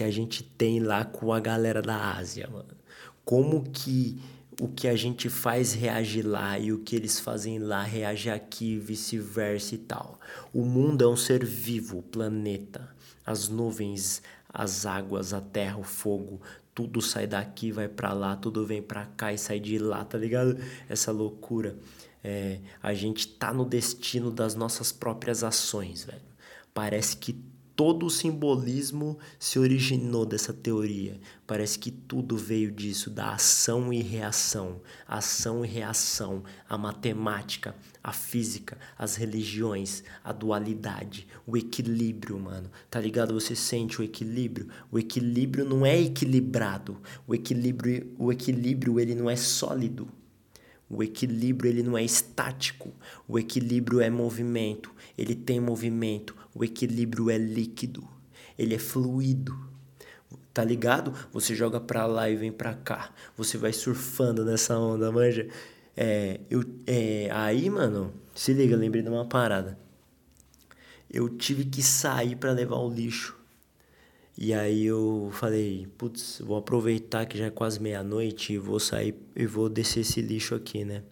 que 0.00 0.04
a 0.04 0.10
gente 0.10 0.42
tem 0.42 0.80
lá 0.80 1.04
com 1.04 1.30
a 1.30 1.38
galera 1.38 1.82
da 1.82 2.16
Ásia, 2.16 2.48
mano. 2.50 2.74
Como 3.22 3.62
que 3.70 4.18
o 4.58 4.66
que 4.66 4.88
a 4.88 4.96
gente 4.96 5.28
faz 5.28 5.74
reage 5.74 6.22
lá 6.22 6.58
e 6.58 6.72
o 6.72 6.78
que 6.78 6.96
eles 6.96 7.20
fazem 7.20 7.58
lá 7.58 7.82
reage 7.82 8.30
aqui, 8.30 8.78
vice-versa 8.78 9.74
e 9.74 9.78
tal. 9.78 10.18
O 10.54 10.64
mundo 10.64 11.04
é 11.04 11.06
um 11.06 11.16
ser 11.16 11.44
vivo, 11.44 11.98
o 11.98 12.02
planeta. 12.02 12.88
As 13.26 13.50
nuvens, 13.50 14.22
as 14.48 14.86
águas, 14.86 15.34
a 15.34 15.40
terra, 15.42 15.76
o 15.76 15.82
fogo, 15.82 16.40
tudo 16.74 17.02
sai 17.02 17.26
daqui, 17.26 17.70
vai 17.70 17.86
para 17.86 18.14
lá, 18.14 18.36
tudo 18.36 18.64
vem 18.64 18.80
para 18.80 19.04
cá 19.04 19.34
e 19.34 19.36
sai 19.36 19.60
de 19.60 19.78
lá, 19.78 20.02
tá 20.02 20.16
ligado? 20.16 20.58
Essa 20.88 21.12
loucura. 21.12 21.76
É, 22.24 22.58
a 22.82 22.94
gente 22.94 23.28
tá 23.28 23.52
no 23.52 23.66
destino 23.66 24.30
das 24.30 24.54
nossas 24.54 24.92
próprias 24.92 25.44
ações, 25.44 26.04
velho. 26.04 26.30
Parece 26.72 27.18
que 27.18 27.49
todo 27.80 28.04
o 28.04 28.10
simbolismo 28.10 29.18
se 29.38 29.58
originou 29.58 30.26
dessa 30.26 30.52
teoria. 30.52 31.18
Parece 31.46 31.78
que 31.78 31.90
tudo 31.90 32.36
veio 32.36 32.70
disso, 32.70 33.08
da 33.08 33.32
ação 33.32 33.90
e 33.90 34.02
reação, 34.02 34.82
ação 35.08 35.64
e 35.64 35.68
reação, 35.68 36.42
a 36.68 36.76
matemática, 36.76 37.74
a 38.04 38.12
física, 38.12 38.76
as 38.98 39.16
religiões, 39.16 40.04
a 40.22 40.30
dualidade, 40.30 41.26
o 41.46 41.56
equilíbrio, 41.56 42.38
mano. 42.38 42.70
Tá 42.90 43.00
ligado? 43.00 43.32
Você 43.32 43.56
sente 43.56 43.98
o 43.98 44.04
equilíbrio? 44.04 44.68
O 44.92 44.98
equilíbrio 44.98 45.64
não 45.64 45.86
é 45.86 45.98
equilibrado. 45.98 47.00
O 47.26 47.34
equilíbrio, 47.34 48.14
o 48.18 48.30
equilíbrio 48.30 49.00
ele 49.00 49.14
não 49.14 49.30
é 49.30 49.36
sólido. 49.36 50.06
O 50.90 51.04
equilíbrio 51.04 51.70
ele 51.70 51.84
não 51.84 51.96
é 51.96 52.02
estático. 52.02 52.92
O 53.28 53.38
equilíbrio 53.38 54.00
é 54.00 54.10
movimento. 54.10 54.92
Ele 55.16 55.36
tem 55.36 55.60
movimento. 55.60 56.34
O 56.52 56.64
equilíbrio 56.64 57.30
é 57.30 57.38
líquido. 57.38 58.06
Ele 58.58 58.74
é 58.74 58.78
fluido. 58.78 59.56
Tá 60.52 60.64
ligado? 60.64 61.14
Você 61.32 61.54
joga 61.54 61.80
pra 61.80 62.06
lá 62.06 62.28
e 62.28 62.34
vem 62.34 62.50
pra 62.50 62.74
cá. 62.74 63.14
Você 63.36 63.56
vai 63.56 63.72
surfando 63.72 64.44
nessa 64.44 64.76
onda, 64.76 65.12
manja. 65.12 65.48
É, 65.96 66.40
eu, 66.50 66.64
é, 66.86 67.28
aí, 67.30 67.70
mano, 67.70 68.12
se 68.34 68.52
liga, 68.52 68.74
lembrei 68.74 69.02
de 69.02 69.08
uma 69.08 69.24
parada. 69.24 69.78
Eu 71.08 71.28
tive 71.28 71.64
que 71.64 71.82
sair 71.82 72.34
para 72.34 72.50
levar 72.50 72.76
o 72.76 72.90
lixo. 72.90 73.39
E 74.42 74.54
aí 74.54 74.86
eu 74.86 75.28
falei, 75.34 75.86
putz, 75.98 76.40
vou 76.40 76.56
aproveitar 76.56 77.26
que 77.26 77.36
já 77.36 77.44
é 77.44 77.50
quase 77.50 77.78
meia-noite 77.78 78.54
e 78.54 78.58
vou 78.58 78.80
sair 78.80 79.14
e 79.36 79.44
vou 79.44 79.68
descer 79.68 80.00
esse 80.00 80.22
lixo 80.22 80.54
aqui, 80.54 80.82
né? 80.82 81.02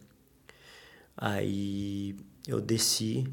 Aí 1.14 2.16
eu 2.46 2.58
desci 2.58 3.26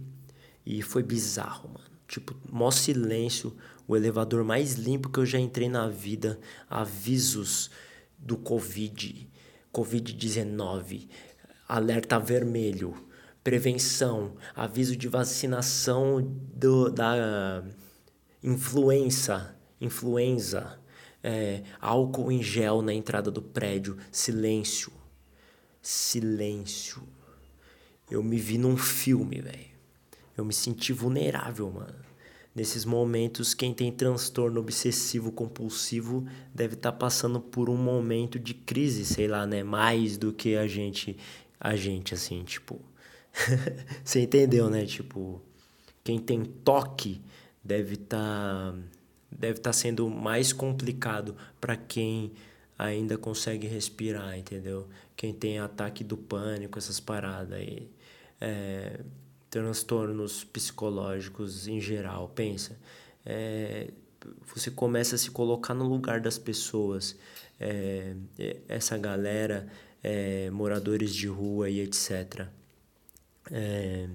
e 0.65 0.81
foi 0.81 1.01
bizarro, 1.01 1.69
mano. 1.69 1.85
Tipo, 2.09 2.35
mó 2.51 2.71
silêncio, 2.71 3.55
o 3.87 3.95
elevador 3.95 4.43
mais 4.43 4.73
limpo 4.73 5.09
que 5.09 5.17
eu 5.17 5.25
já 5.25 5.39
entrei 5.39 5.69
na 5.69 5.87
vida, 5.87 6.37
avisos 6.69 7.71
do 8.19 8.35
Covid, 8.35 9.29
Covid-19, 9.73 11.07
alerta 11.69 12.19
vermelho, 12.19 12.93
prevenção, 13.41 14.35
aviso 14.53 14.97
de 14.97 15.07
vacinação 15.07 16.21
do, 16.53 16.89
da 16.89 17.63
influenza, 18.43 19.55
influenza, 19.79 20.79
é, 21.23 21.63
álcool 21.81 22.31
em 22.31 22.41
gel 22.41 22.81
na 22.81 22.93
entrada 22.93 23.31
do 23.31 23.41
prédio, 23.41 23.97
silêncio, 24.11 24.91
silêncio. 25.81 27.01
Eu 28.09 28.21
me 28.21 28.37
vi 28.37 28.57
num 28.57 28.77
filme, 28.77 29.41
velho. 29.41 29.75
Eu 30.37 30.45
me 30.45 30.53
senti 30.53 30.93
vulnerável, 30.93 31.71
mano. 31.71 32.05
Nesses 32.53 32.85
momentos, 32.85 33.53
quem 33.53 33.73
tem 33.73 33.91
transtorno 33.91 34.61
obsessivo 34.61 35.31
compulsivo 35.31 36.25
deve 36.53 36.75
estar 36.75 36.91
tá 36.91 36.97
passando 36.97 37.41
por 37.41 37.69
um 37.69 37.75
momento 37.75 38.39
de 38.39 38.53
crise, 38.53 39.05
sei 39.05 39.27
lá, 39.27 39.45
né? 39.45 39.63
Mais 39.63 40.17
do 40.17 40.31
que 40.31 40.55
a 40.55 40.67
gente, 40.67 41.17
a 41.59 41.75
gente 41.75 42.13
assim, 42.13 42.43
tipo. 42.43 42.79
Você 44.05 44.21
entendeu, 44.21 44.69
né? 44.69 44.85
Tipo, 44.85 45.41
quem 46.03 46.17
tem 46.17 46.45
toque 46.45 47.21
deve 47.61 47.95
estar 47.95 48.71
tá 48.71 48.75
deve 49.37 49.59
estar 49.59 49.69
tá 49.69 49.73
sendo 49.73 50.09
mais 50.09 50.53
complicado 50.53 51.35
para 51.59 51.75
quem 51.75 52.31
ainda 52.77 53.17
consegue 53.17 53.67
respirar, 53.67 54.37
entendeu? 54.37 54.87
Quem 55.15 55.33
tem 55.33 55.59
ataque 55.59 56.03
do 56.03 56.17
pânico, 56.17 56.77
essas 56.77 56.99
paradas 56.99 57.53
aí, 57.53 57.89
é, 58.39 58.99
transtornos 59.49 60.43
psicológicos 60.43 61.67
em 61.67 61.79
geral, 61.79 62.29
pensa, 62.29 62.77
é, 63.25 63.91
você 64.53 64.69
começa 64.69 65.15
a 65.15 65.17
se 65.17 65.31
colocar 65.31 65.73
no 65.73 65.87
lugar 65.87 66.19
das 66.19 66.37
pessoas, 66.37 67.15
é, 67.59 68.15
essa 68.67 68.97
galera, 68.97 69.67
é, 70.03 70.49
moradores 70.49 71.13
de 71.13 71.27
rua 71.27 71.69
e 71.69 71.79
etc. 71.79 72.47
É, 73.51 74.07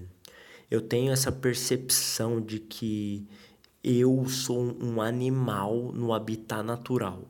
eu 0.69 0.81
tenho 0.81 1.11
essa 1.11 1.31
percepção 1.31 2.39
de 2.39 2.59
que 2.59 3.27
eu 3.83 4.27
sou 4.27 4.77
um 4.79 5.01
animal 5.01 5.91
no 5.91 6.13
habitat 6.13 6.63
natural. 6.63 7.27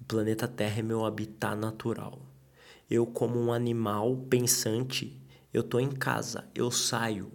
O 0.00 0.04
planeta 0.04 0.48
Terra 0.48 0.80
é 0.80 0.82
meu 0.82 1.04
habitat 1.04 1.54
natural. 1.56 2.20
Eu, 2.90 3.06
como 3.06 3.38
um 3.38 3.52
animal 3.52 4.16
pensante, 4.28 5.20
eu 5.52 5.62
tô 5.62 5.78
em 5.78 5.90
casa, 5.90 6.48
eu 6.54 6.70
saio, 6.70 7.30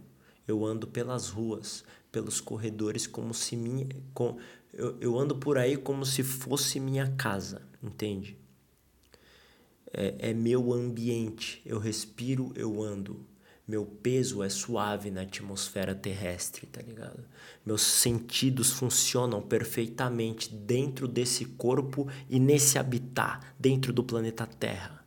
eu 0.48 0.66
ando 0.66 0.86
pelas 0.88 1.30
ruas, 1.30 1.86
pelos 2.12 2.42
corredores 2.42 3.08
como 3.08 3.34
se 3.34 3.56
minha, 3.56 3.88
com, 4.14 4.38
eu, 4.74 4.98
eu 5.00 5.18
ando 5.18 5.38
por 5.38 5.58
aí 5.58 5.78
como 5.78 6.06
se 6.06 6.22
fosse 6.22 6.80
minha 6.80 7.08
casa, 7.18 7.62
entende? 7.82 8.38
É, 9.92 10.30
é 10.30 10.34
meu 10.34 10.74
ambiente, 10.74 11.62
eu 11.66 11.80
respiro, 11.80 12.52
eu 12.56 12.84
ando. 12.84 13.26
Meu 13.70 13.86
peso 13.86 14.42
é 14.42 14.50
suave 14.50 15.12
na 15.12 15.22
atmosfera 15.22 15.94
terrestre, 15.94 16.66
tá 16.66 16.82
ligado? 16.82 17.20
Meus 17.64 17.84
sentidos 17.84 18.72
funcionam 18.72 19.44
perfeitamente 19.44 20.52
dentro 20.52 21.08
desse 21.08 21.46
corpo 21.46 22.08
e 22.28 22.40
nesse 22.40 22.80
habitat, 22.80 23.46
dentro 23.60 23.94
do 23.94 24.04
planeta 24.04 24.48
Terra. 24.48 25.06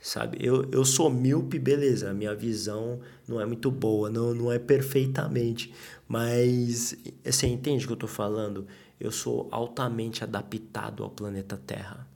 Sabe? 0.00 0.38
Eu, 0.40 0.66
eu 0.72 0.86
sou 0.86 1.10
míope, 1.10 1.58
beleza, 1.58 2.14
minha 2.14 2.34
visão 2.34 2.98
não 3.28 3.38
é 3.38 3.44
muito 3.44 3.70
boa, 3.70 4.08
não, 4.08 4.32
não 4.32 4.50
é 4.50 4.58
perfeitamente, 4.58 5.70
mas 6.08 6.96
você 7.22 7.46
entende 7.46 7.84
o 7.84 7.88
que 7.88 7.92
eu 7.92 7.98
tô 7.98 8.08
falando? 8.08 8.66
Eu 8.98 9.12
sou 9.12 9.48
altamente 9.50 10.24
adaptado 10.24 11.04
ao 11.04 11.10
planeta 11.10 11.60
Terra. 11.66 12.08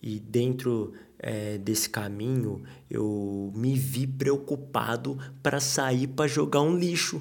E 0.00 0.20
dentro 0.20 0.92
é, 1.18 1.58
desse 1.58 1.90
caminho, 1.90 2.62
eu 2.88 3.52
me 3.54 3.76
vi 3.76 4.06
preocupado 4.06 5.18
para 5.42 5.58
sair 5.60 6.06
para 6.06 6.28
jogar 6.28 6.62
um 6.62 6.76
lixo. 6.76 7.20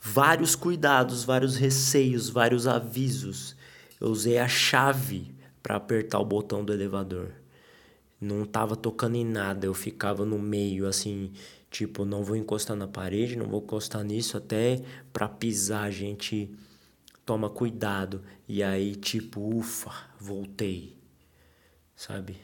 Vários 0.00 0.54
cuidados, 0.54 1.24
vários 1.24 1.56
receios, 1.56 2.28
vários 2.28 2.66
avisos. 2.66 3.56
Eu 4.00 4.08
usei 4.08 4.38
a 4.38 4.48
chave 4.48 5.34
para 5.62 5.76
apertar 5.76 6.18
o 6.18 6.24
botão 6.24 6.64
do 6.64 6.72
elevador. 6.72 7.30
Não 8.20 8.44
tava 8.44 8.76
tocando 8.76 9.16
em 9.16 9.24
nada, 9.24 9.66
eu 9.66 9.74
ficava 9.74 10.24
no 10.24 10.38
meio 10.38 10.86
assim, 10.86 11.32
tipo, 11.70 12.04
não 12.04 12.22
vou 12.22 12.36
encostar 12.36 12.76
na 12.76 12.86
parede, 12.86 13.36
não 13.36 13.46
vou 13.46 13.62
encostar 13.62 14.04
nisso 14.04 14.36
até 14.36 14.82
para 15.12 15.28
pisar, 15.28 15.84
a 15.84 15.90
gente 15.90 16.50
toma 17.24 17.48
cuidado. 17.48 18.22
E 18.48 18.62
aí, 18.62 18.94
tipo, 18.94 19.40
ufa, 19.56 19.92
voltei. 20.20 21.01
Sabe? 22.02 22.34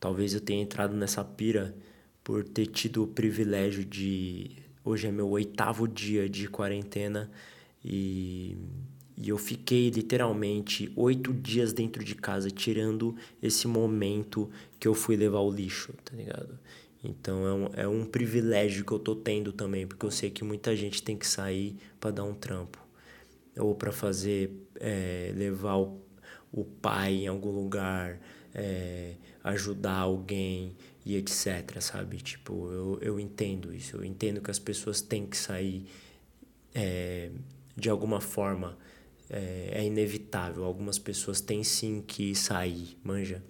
Talvez 0.00 0.34
eu 0.34 0.40
tenha 0.40 0.60
entrado 0.60 0.96
nessa 0.96 1.22
pira 1.22 1.76
por 2.24 2.42
ter 2.42 2.66
tido 2.66 3.04
o 3.04 3.06
privilégio 3.06 3.84
de. 3.84 4.50
Hoje 4.84 5.06
é 5.06 5.12
meu 5.12 5.28
oitavo 5.28 5.86
dia 5.86 6.28
de 6.28 6.48
quarentena 6.48 7.30
e, 7.84 8.56
e 9.16 9.28
eu 9.28 9.38
fiquei 9.38 9.90
literalmente 9.90 10.92
oito 10.96 11.32
dias 11.32 11.72
dentro 11.72 12.02
de 12.02 12.16
casa, 12.16 12.50
tirando 12.50 13.14
esse 13.40 13.68
momento 13.68 14.50
que 14.80 14.88
eu 14.88 14.94
fui 14.94 15.14
levar 15.14 15.38
o 15.38 15.52
lixo, 15.52 15.92
tá 16.04 16.16
ligado? 16.16 16.58
Então 17.04 17.46
é 17.46 17.54
um, 17.54 17.70
é 17.74 17.88
um 17.88 18.04
privilégio 18.04 18.84
que 18.84 18.90
eu 18.90 18.98
tô 18.98 19.14
tendo 19.14 19.52
também, 19.52 19.86
porque 19.86 20.04
eu 20.04 20.10
sei 20.10 20.30
que 20.30 20.42
muita 20.42 20.74
gente 20.74 21.00
tem 21.00 21.16
que 21.16 21.28
sair 21.28 21.76
para 22.00 22.10
dar 22.10 22.24
um 22.24 22.34
trampo 22.34 22.84
ou 23.56 23.72
para 23.72 23.92
fazer, 23.92 24.50
é, 24.80 25.32
levar 25.36 25.76
o, 25.76 26.02
o 26.50 26.64
pai 26.64 27.18
em 27.18 27.28
algum 27.28 27.52
lugar 27.52 28.18
é, 28.54 29.14
ajudar 29.44 29.96
alguém 29.96 30.76
e 31.04 31.16
etc, 31.16 31.80
sabe? 31.80 32.18
Tipo, 32.18 32.70
eu, 32.70 32.98
eu 33.00 33.20
entendo 33.20 33.74
isso. 33.74 33.96
Eu 33.96 34.04
entendo 34.04 34.40
que 34.40 34.50
as 34.50 34.58
pessoas 34.58 35.00
têm 35.00 35.26
que 35.26 35.36
sair 35.36 35.86
é, 36.74 37.30
de 37.76 37.88
alguma 37.88 38.20
forma. 38.20 38.76
É, 39.28 39.70
é 39.74 39.84
inevitável. 39.84 40.64
Algumas 40.64 40.98
pessoas 40.98 41.40
têm 41.40 41.62
sim 41.62 42.02
que 42.06 42.34
sair, 42.34 42.98
manja. 43.02 43.42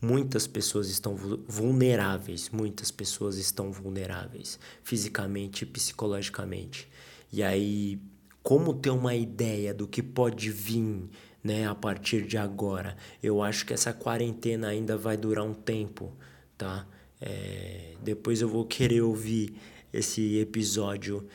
Muitas 0.00 0.46
pessoas 0.46 0.88
estão 0.88 1.16
vulneráveis, 1.16 2.50
muitas 2.50 2.88
pessoas 2.88 3.36
estão 3.36 3.72
vulneráveis, 3.72 4.58
fisicamente 4.84 5.62
e 5.62 5.66
psicologicamente. 5.66 6.88
E 7.32 7.42
aí, 7.42 8.00
como 8.42 8.74
ter 8.74 8.90
uma 8.90 9.14
ideia 9.16 9.74
do 9.74 9.88
que 9.88 10.00
pode 10.00 10.50
vir 10.50 11.10
né, 11.42 11.66
a 11.66 11.74
partir 11.74 12.26
de 12.26 12.36
agora. 12.36 12.96
Eu 13.22 13.42
acho 13.42 13.64
que 13.64 13.72
essa 13.72 13.92
quarentena 13.92 14.68
ainda 14.68 14.96
vai 14.96 15.16
durar 15.16 15.44
um 15.44 15.54
tempo, 15.54 16.12
tá? 16.56 16.86
É, 17.20 17.94
depois 18.02 18.40
eu 18.40 18.48
vou 18.48 18.64
querer 18.64 19.02
ouvir 19.02 19.54
esse 19.92 20.38
episódio 20.38 21.26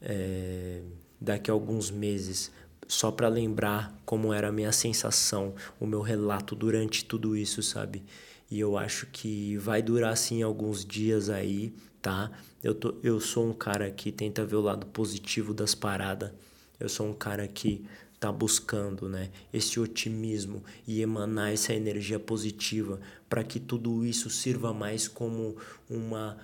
é, 0.00 0.82
daqui 1.20 1.50
a 1.50 1.54
alguns 1.54 1.90
meses, 1.90 2.52
só 2.86 3.10
para 3.10 3.28
lembrar 3.28 3.98
como 4.04 4.32
era 4.32 4.48
a 4.48 4.52
minha 4.52 4.72
sensação, 4.72 5.54
o 5.80 5.86
meu 5.86 6.02
relato 6.02 6.54
durante 6.54 7.04
tudo 7.04 7.36
isso, 7.36 7.62
sabe? 7.62 8.04
E 8.50 8.60
eu 8.60 8.76
acho 8.76 9.06
que 9.06 9.56
vai 9.56 9.82
durar 9.82 10.12
assim 10.12 10.42
alguns 10.42 10.84
dias 10.84 11.30
aí, 11.30 11.74
tá? 12.02 12.30
Eu, 12.62 12.74
tô, 12.74 12.94
eu 13.02 13.18
sou 13.18 13.48
um 13.48 13.54
cara 13.54 13.90
que 13.90 14.12
tenta 14.12 14.44
ver 14.44 14.56
o 14.56 14.60
lado 14.60 14.86
positivo 14.86 15.54
das 15.54 15.74
paradas. 15.74 16.30
Eu 16.78 16.88
sou 16.88 17.08
um 17.08 17.14
cara 17.14 17.48
que 17.48 17.84
está 18.24 18.32
buscando, 18.32 19.06
né? 19.06 19.30
Esse 19.52 19.78
otimismo 19.78 20.64
e 20.86 21.02
emanar 21.02 21.52
essa 21.52 21.74
energia 21.74 22.18
positiva 22.18 22.98
para 23.28 23.44
que 23.44 23.60
tudo 23.60 24.04
isso 24.06 24.30
sirva 24.30 24.72
mais 24.72 25.06
como 25.06 25.56
uma 25.88 26.38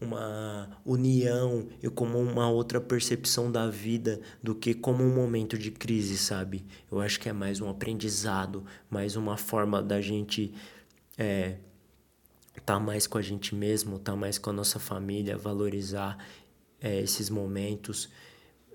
uma 0.00 0.68
união 0.84 1.66
e 1.82 1.88
como 1.88 2.18
uma 2.18 2.50
outra 2.50 2.78
percepção 2.78 3.50
da 3.50 3.70
vida 3.70 4.20
do 4.42 4.54
que 4.54 4.74
como 4.74 5.02
um 5.02 5.14
momento 5.14 5.56
de 5.56 5.70
crise, 5.70 6.18
sabe? 6.18 6.66
Eu 6.92 7.00
acho 7.00 7.18
que 7.18 7.28
é 7.28 7.32
mais 7.32 7.60
um 7.60 7.70
aprendizado, 7.70 8.64
mais 8.90 9.16
uma 9.16 9.38
forma 9.38 9.80
da 9.80 10.02
gente 10.02 10.52
é, 11.16 11.56
tá 12.66 12.78
mais 12.78 13.06
com 13.06 13.16
a 13.16 13.22
gente 13.22 13.54
mesmo, 13.54 13.98
tá 13.98 14.14
mais 14.14 14.36
com 14.36 14.50
a 14.50 14.52
nossa 14.52 14.78
família, 14.78 15.38
valorizar 15.38 16.18
é, 16.82 17.00
esses 17.00 17.30
momentos, 17.30 18.10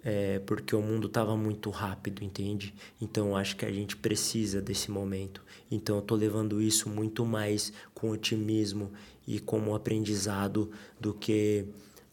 é, 0.04 0.40
porque 0.40 0.76
o 0.76 0.82
mundo 0.82 1.08
estava 1.08 1.36
muito 1.36 1.70
rápido, 1.70 2.24
entende? 2.24 2.74
Então 3.02 3.36
acho 3.36 3.56
que 3.56 3.66
a 3.66 3.72
gente 3.72 3.98
precisa 3.98 4.62
desse 4.62 4.90
momento. 4.92 5.44
Então 5.70 5.98
eu 5.98 6.02
estou 6.02 6.18
levando 6.18 6.62
isso 6.62 6.90
muito 6.90 7.26
mais 7.26 7.74
com 7.94 8.10
otimismo 8.10 8.92
e 9.28 9.40
como 9.40 9.76
aprendizado 9.76 10.72
do 11.00 11.14
que 11.14 11.66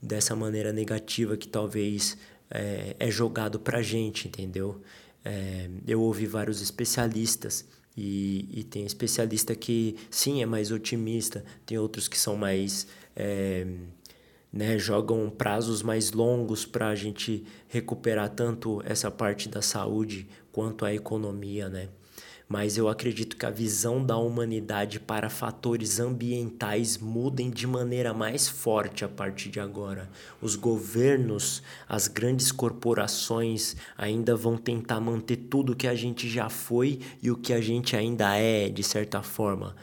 dessa 0.03 0.37
maneira 0.37 0.73
negativa 0.73 1.37
que 1.37 1.49
talvez 1.49 2.17
é, 2.51 2.97
é 2.99 3.11
jogado 3.11 3.59
pra 3.59 3.83
gente, 3.83 4.29
entendeu? 4.29 4.81
É, 5.25 5.69
eu 5.87 6.01
ouvi 6.01 6.27
vários 6.27 6.61
especialistas 6.61 7.67
e, 7.97 8.49
e 8.53 8.65
tem 8.65 8.85
especialista 8.85 9.55
que 9.55 9.97
sim 10.11 10.43
é 10.43 10.47
mais 10.47 10.71
otimista, 10.71 11.45
tem 11.65 11.79
outros 11.79 12.07
que 12.07 12.19
são 12.19 12.37
mais 12.37 12.87
é, 13.15 13.67
né, 14.57 14.79
jogam 14.79 15.29
prazos 15.29 15.83
mais 15.83 16.13
longos 16.13 16.65
para 16.65 16.89
a 16.89 16.95
gente 16.95 17.45
recuperar 17.69 18.31
tanto 18.31 18.83
essa 18.87 19.11
parte 19.11 19.51
da 19.51 19.61
saúde 19.61 20.27
quanto 20.51 20.87
a 20.87 20.95
economia, 20.95 21.69
né? 21.69 21.91
Mas 22.49 22.79
eu 22.79 22.89
acredito 22.89 23.37
que 23.37 23.45
a 23.45 23.51
visão 23.51 24.03
da 24.03 24.17
humanidade 24.17 25.01
para 25.01 25.29
fatores 25.29 25.99
ambientais 25.99 26.97
mudem 26.97 27.51
de 27.51 27.67
maneira 27.67 28.15
mais 28.15 28.49
forte 28.49 29.05
a 29.05 29.09
partir 29.09 29.51
de 29.51 29.59
agora. 29.59 30.09
Os 30.41 30.55
governos, 30.55 31.61
as 31.89 32.07
grandes 32.07 32.53
corporações 32.53 33.77
ainda 33.99 34.37
vão 34.37 34.57
tentar 34.57 35.01
manter 35.01 35.37
tudo 35.37 35.75
que 35.75 35.89
a 35.89 35.95
gente 35.95 36.31
já 36.31 36.49
foi 36.49 37.01
e 37.21 37.33
o 37.33 37.37
que 37.37 37.53
a 37.53 37.61
gente 37.61 37.97
ainda 37.97 38.37
é, 38.37 38.69
de 38.69 38.83
certa 38.85 39.23
forma. 39.23 39.75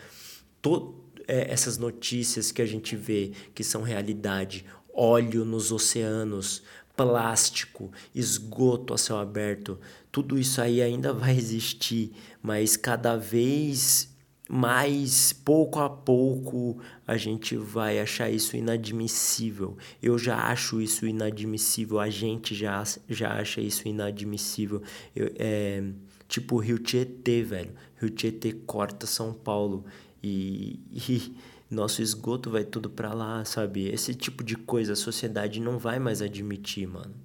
É, 1.28 1.52
essas 1.52 1.78
notícias 1.78 2.52
que 2.52 2.62
a 2.62 2.66
gente 2.66 2.96
vê 2.96 3.32
que 3.54 3.64
são 3.64 3.82
realidade, 3.82 4.66
óleo 4.94 5.44
nos 5.44 5.72
oceanos, 5.72 6.64
plástico, 6.96 7.92
esgoto 8.14 8.94
a 8.94 8.98
céu 8.98 9.18
aberto, 9.18 9.80
tudo 10.12 10.38
isso 10.38 10.62
aí 10.62 10.82
ainda 10.82 11.12
vai 11.14 11.36
existir, 11.36 12.12
mas 12.42 12.78
cada 12.78 13.18
vez 13.18 14.14
mais, 14.50 15.34
pouco 15.34 15.80
a 15.80 15.90
pouco, 15.90 16.78
a 17.08 17.18
gente 17.18 17.56
vai 17.56 18.00
achar 18.00 18.30
isso 18.30 18.56
inadmissível. 18.56 19.78
Eu 20.02 20.18
já 20.18 20.38
acho 20.38 20.82
isso 20.82 21.08
inadmissível, 21.08 22.00
a 22.00 22.10
gente 22.10 22.54
já, 22.54 22.84
já 23.10 23.34
acha 23.40 23.62
isso 23.62 23.88
inadmissível. 23.88 24.82
Eu, 25.16 25.32
é, 25.38 25.84
tipo 26.28 26.58
Rio 26.58 26.78
Tietê, 26.78 27.42
velho. 27.42 27.72
Rio 27.96 28.10
Tietê 28.10 28.52
corta 28.52 29.08
São 29.08 29.34
Paulo 29.34 29.86
e, 30.24 30.80
e 31.10 31.36
nosso 31.70 32.02
esgoto 32.02 32.50
vai 32.50 32.64
tudo 32.64 32.90
para 32.90 33.14
lá, 33.14 33.44
sabe? 33.44 33.88
Esse 33.90 34.14
tipo 34.14 34.44
de 34.44 34.56
coisa 34.56 34.94
a 34.94 34.96
sociedade 34.96 35.60
não 35.60 35.78
vai 35.78 36.00
mais 36.00 36.22
admitir, 36.22 36.88
mano. 36.88 37.16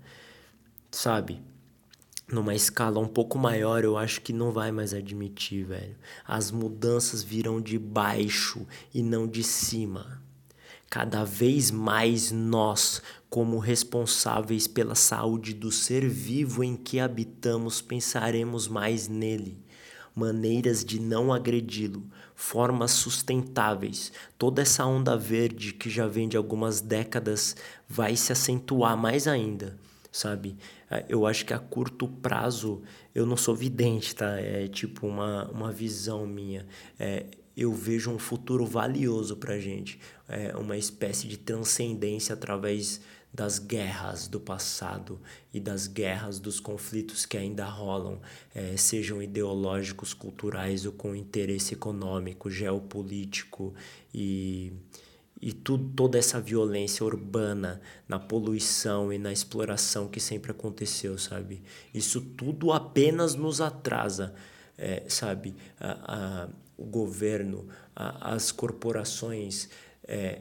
Sabe? 0.91 1.41
Numa 2.31 2.55
escala 2.55 2.99
um 2.99 3.07
pouco 3.07 3.39
maior, 3.39 3.85
eu 3.85 3.97
acho 3.97 4.21
que 4.21 4.33
não 4.33 4.51
vai 4.51 4.73
mais 4.73 4.93
admitir, 4.93 5.65
velho. 5.65 5.97
As 6.27 6.51
mudanças 6.51 7.23
virão 7.23 7.61
de 7.61 7.79
baixo 7.79 8.67
e 8.93 9.03
não 9.03 9.27
de 9.27 9.43
cima. 9.43 10.21
Cada 10.91 11.25
vez 11.25 11.71
mais 11.71 12.33
nós, 12.33 13.03
como 13.29 13.59
responsáveis 13.59 14.67
pela 14.67 14.95
saúde 14.95 15.53
do 15.53 15.71
ser 15.71 16.09
vivo 16.09 16.65
em 16.65 16.77
que 16.77 16.99
habitamos, 16.99 17.81
pensaremos 17.81 18.67
mais 18.67 19.09
nele 19.09 19.63
maneiras 20.19 20.85
de 20.85 21.01
não 21.01 21.33
agredi-lo, 21.33 22.03
formas 22.39 22.93
sustentáveis. 22.93 24.13
Toda 24.39 24.63
essa 24.63 24.87
onda 24.87 25.17
verde 25.17 25.73
que 25.73 25.91
já 25.91 26.07
vem 26.07 26.29
de 26.29 26.37
algumas 26.37 26.81
décadas 26.81 27.57
vai 27.89 28.15
se 28.15 28.31
acentuar 28.31 28.97
mais 28.97 29.27
ainda, 29.27 29.77
sabe? 30.13 30.57
É, 30.89 31.05
eu 31.09 31.27
acho 31.27 31.45
que 31.45 31.53
a 31.53 31.59
curto 31.59 32.07
prazo, 32.07 32.81
eu 33.13 33.27
não 33.27 33.37
sou 33.37 33.57
vidente, 33.57 34.15
tá? 34.15 34.39
É 34.39 34.69
tipo 34.69 35.05
uma, 35.05 35.49
uma 35.51 35.73
visão 35.73 36.29
minha. 36.29 36.65
É, 36.97 37.27
eu 37.57 37.73
vejo 37.73 38.09
um 38.09 38.21
futuro 38.21 38.65
valioso 38.65 39.37
pra 39.37 39.59
gente, 39.59 39.99
é 40.29 40.57
uma 40.57 40.77
espécie 40.77 41.27
de 41.27 41.37
transcendência 41.37 42.35
através 42.35 43.01
das 43.39 43.61
guerras 43.61 44.27
do 44.27 44.41
passado 44.41 45.21
e 45.55 45.61
das 45.61 45.87
guerras 45.87 46.41
dos 46.41 46.59
conflitos 46.59 47.25
que 47.25 47.37
ainda 47.37 47.65
rolam, 47.65 48.21
é, 48.53 48.77
sejam 48.77 49.23
ideológicos, 49.23 50.13
culturais 50.13 50.85
ou 50.85 50.91
com 50.91 51.15
interesse 51.15 51.73
econômico, 51.73 52.51
geopolítico 52.51 53.73
e, 54.13 54.73
e 55.41 55.53
tudo, 55.53 55.89
toda 55.95 56.19
essa 56.19 56.41
violência 56.41 57.07
urbana 57.07 57.81
na 58.09 58.19
poluição 58.19 59.13
e 59.13 59.19
na 59.19 59.33
exploração 59.33 60.09
que 60.09 60.19
sempre 60.19 60.51
aconteceu, 60.51 61.17
sabe? 61.17 61.63
Isso 61.95 62.21
tudo 62.21 62.73
apenas 62.73 63.37
nos 63.37 63.61
atrasa, 63.61 64.35
é, 64.77 65.05
sabe? 65.07 65.55
A, 65.79 65.93
a, 65.93 66.49
o 66.77 66.85
governo, 66.85 67.69
a, 67.95 68.35
as 68.35 68.51
corporações. 68.51 69.69
É, 70.03 70.41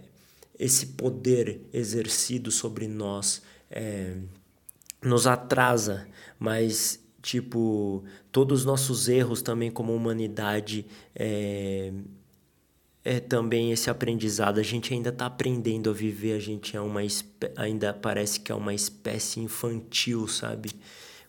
esse 0.60 0.88
poder 0.88 1.62
exercido 1.72 2.52
sobre 2.52 2.88
nós 2.88 3.41
é, 3.70 4.15
nos 5.02 5.28
atrasa, 5.28 6.08
mas 6.39 7.04
tipo 7.22 8.04
todos 8.32 8.60
os 8.60 8.65
nossos 8.65 9.10
erros 9.10 9.41
também 9.41 9.70
como 9.70 9.93
humanidade 9.93 10.86
é, 11.15 11.91
é 13.04 13.20
também 13.20 13.72
esse 13.72 13.89
aprendizado. 13.89 14.60
A 14.60 14.63
gente 14.63 14.93
ainda 14.93 15.10
está 15.10 15.28
aprendendo 15.28 15.89
a 15.89 15.93
viver, 15.93 16.34
a 16.34 16.39
gente 16.39 16.76
é 16.76 16.82
uma 16.82 17.02
ainda 17.56 17.93
parece 17.93 18.39
que 18.39 18.52
é 18.52 18.56
uma 18.56 18.74
espécie 18.74 19.39
infantil, 19.39 20.28
sabe? 20.28 20.72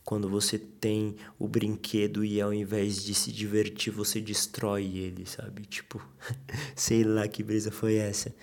Quando 0.05 0.27
você 0.27 0.59
tem 0.59 1.17
o 1.39 1.47
brinquedo 1.47 2.25
e 2.25 2.41
ao 2.41 2.55
invés 2.55 3.05
de 3.05 3.13
se 3.13 3.31
divertir, 3.31 3.93
você 3.93 4.23
destrói 4.23 4.87
ele, 4.97 5.27
sabe? 5.27 5.67
Tipo, 5.67 6.03
sei 6.75 7.05
lá 7.05 7.29
que 7.29 7.43
brisa 7.43 7.71
foi 7.71 7.97
essa 7.97 8.35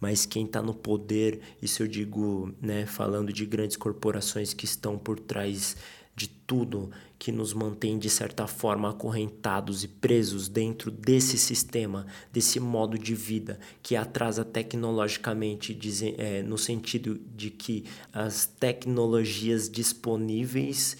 mas 0.00 0.26
quem 0.26 0.44
está 0.44 0.60
no 0.60 0.74
poder, 0.74 1.40
isso 1.62 1.82
eu 1.82 1.88
digo, 1.88 2.54
né, 2.60 2.86
falando 2.86 3.32
de 3.32 3.46
grandes 3.46 3.76
corporações 3.76 4.52
que 4.52 4.64
estão 4.64 4.98
por 4.98 5.18
trás 5.18 5.76
de 6.16 6.28
tudo 6.28 6.90
que 7.18 7.32
nos 7.32 7.52
mantém 7.52 7.98
de 7.98 8.08
certa 8.08 8.46
forma 8.46 8.90
acorrentados 8.90 9.82
e 9.82 9.88
presos 9.88 10.48
dentro 10.48 10.90
desse 10.90 11.36
sistema, 11.36 12.06
desse 12.32 12.60
modo 12.60 12.98
de 12.98 13.14
vida 13.14 13.58
que 13.82 13.96
atrasa 13.96 14.44
tecnologicamente, 14.44 15.76
é, 16.18 16.42
no 16.42 16.56
sentido 16.56 17.20
de 17.34 17.50
que 17.50 17.84
as 18.12 18.46
tecnologias 18.46 19.68
disponíveis 19.68 20.96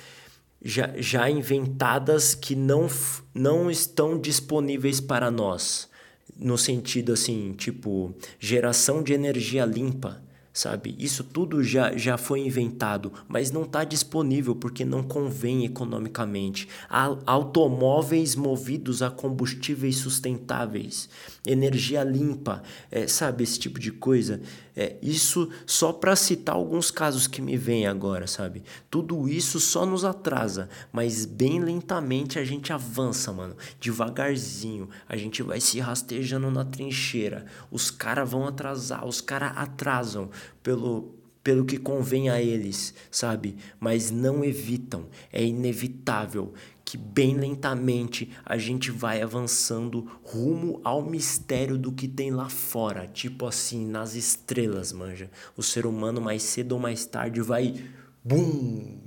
já, 0.65 0.95
já 0.97 1.29
inventadas 1.29 2.35
que 2.35 2.57
não, 2.57 2.89
não 3.35 3.71
estão 3.71 4.19
disponíveis 4.19 5.01
para 5.01 5.31
nós 5.31 5.89
no 6.37 6.59
sentido 6.59 7.13
assim, 7.13 7.53
tipo, 7.53 8.15
geração 8.39 9.03
de 9.03 9.13
energia 9.13 9.65
limpa 9.65 10.24
sabe? 10.55 10.95
Isso 11.01 11.25
tudo 11.25 11.65
já, 11.65 11.97
já 11.97 12.17
foi 12.17 12.39
inventado, 12.47 13.13
mas 13.27 13.51
não 13.51 13.65
está 13.65 13.83
disponível 13.83 14.55
porque 14.55 14.85
não 14.85 15.03
convém 15.03 15.65
economicamente. 15.65 16.69
Há 16.89 17.17
automóveis 17.27 18.37
movidos 18.37 19.03
a 19.03 19.11
combustíveis 19.11 19.97
sustentáveis, 19.97 21.09
energia 21.45 22.05
limpa, 22.05 22.63
é, 22.89 23.09
sabe? 23.09 23.43
Esse 23.43 23.59
tipo 23.59 23.81
de 23.81 23.91
coisa. 23.91 24.41
É, 24.77 24.97
isso 25.01 25.49
só 25.67 25.93
para 25.93 26.17
citar 26.17 26.57
alguns 26.57 26.91
casos 26.91 27.29
que 27.29 27.41
me 27.41 27.57
vêm 27.57 27.87
agora, 27.87 28.27
sabe? 28.27 28.65
Tudo 28.91 29.29
isso 29.29 29.61
só 29.61 29.87
nos 29.87 30.05
atrasa, 30.05 30.69
mas 30.93 31.25
bem 31.25 31.61
lentamente 31.61 32.41
a 32.41 32.45
gente 32.45 32.73
avança, 32.73 33.33
mano. 33.33 33.57
Devagarzinho, 33.81 34.89
a 35.09 35.17
gente 35.17 35.43
vai 35.43 35.61
se 35.61 35.79
rastejando 35.79 36.51
na 36.51 36.65
trincheira. 36.65 37.47
Os 37.71 37.89
caras 37.89 38.29
vão 38.29 38.49
atrasar, 38.49 39.07
os 39.07 39.21
caras 39.21 39.53
atrasam 39.57 40.29
pelo, 40.63 41.15
pelo 41.45 41.65
que 41.67 41.77
convém 41.77 42.31
a 42.31 42.41
eles, 42.41 42.95
sabe? 43.11 43.57
Mas 43.79 44.11
não 44.11 44.43
evitam. 44.43 45.07
É 45.31 45.45
inevitável 45.45 46.55
que 46.85 46.99
bem 46.99 47.37
lentamente 47.37 48.31
a 48.45 48.57
gente 48.57 48.91
vai 48.91 49.23
avançando 49.23 50.07
rumo 50.23 50.81
ao 50.85 51.03
mistério 51.03 51.79
do 51.79 51.93
que 51.93 52.07
tem 52.07 52.31
lá 52.31 52.49
fora, 52.49 53.07
tipo 53.07 53.47
assim, 53.47 53.87
nas 53.87 54.15
estrelas, 54.15 54.93
manja. 54.93 55.31
O 55.57 55.63
ser 55.63 55.87
humano 55.87 56.21
mais 56.21 56.43
cedo 56.43 56.73
ou 56.73 56.79
mais 56.79 57.07
tarde 57.07 57.41
vai 57.41 57.75
bum, 58.23 58.99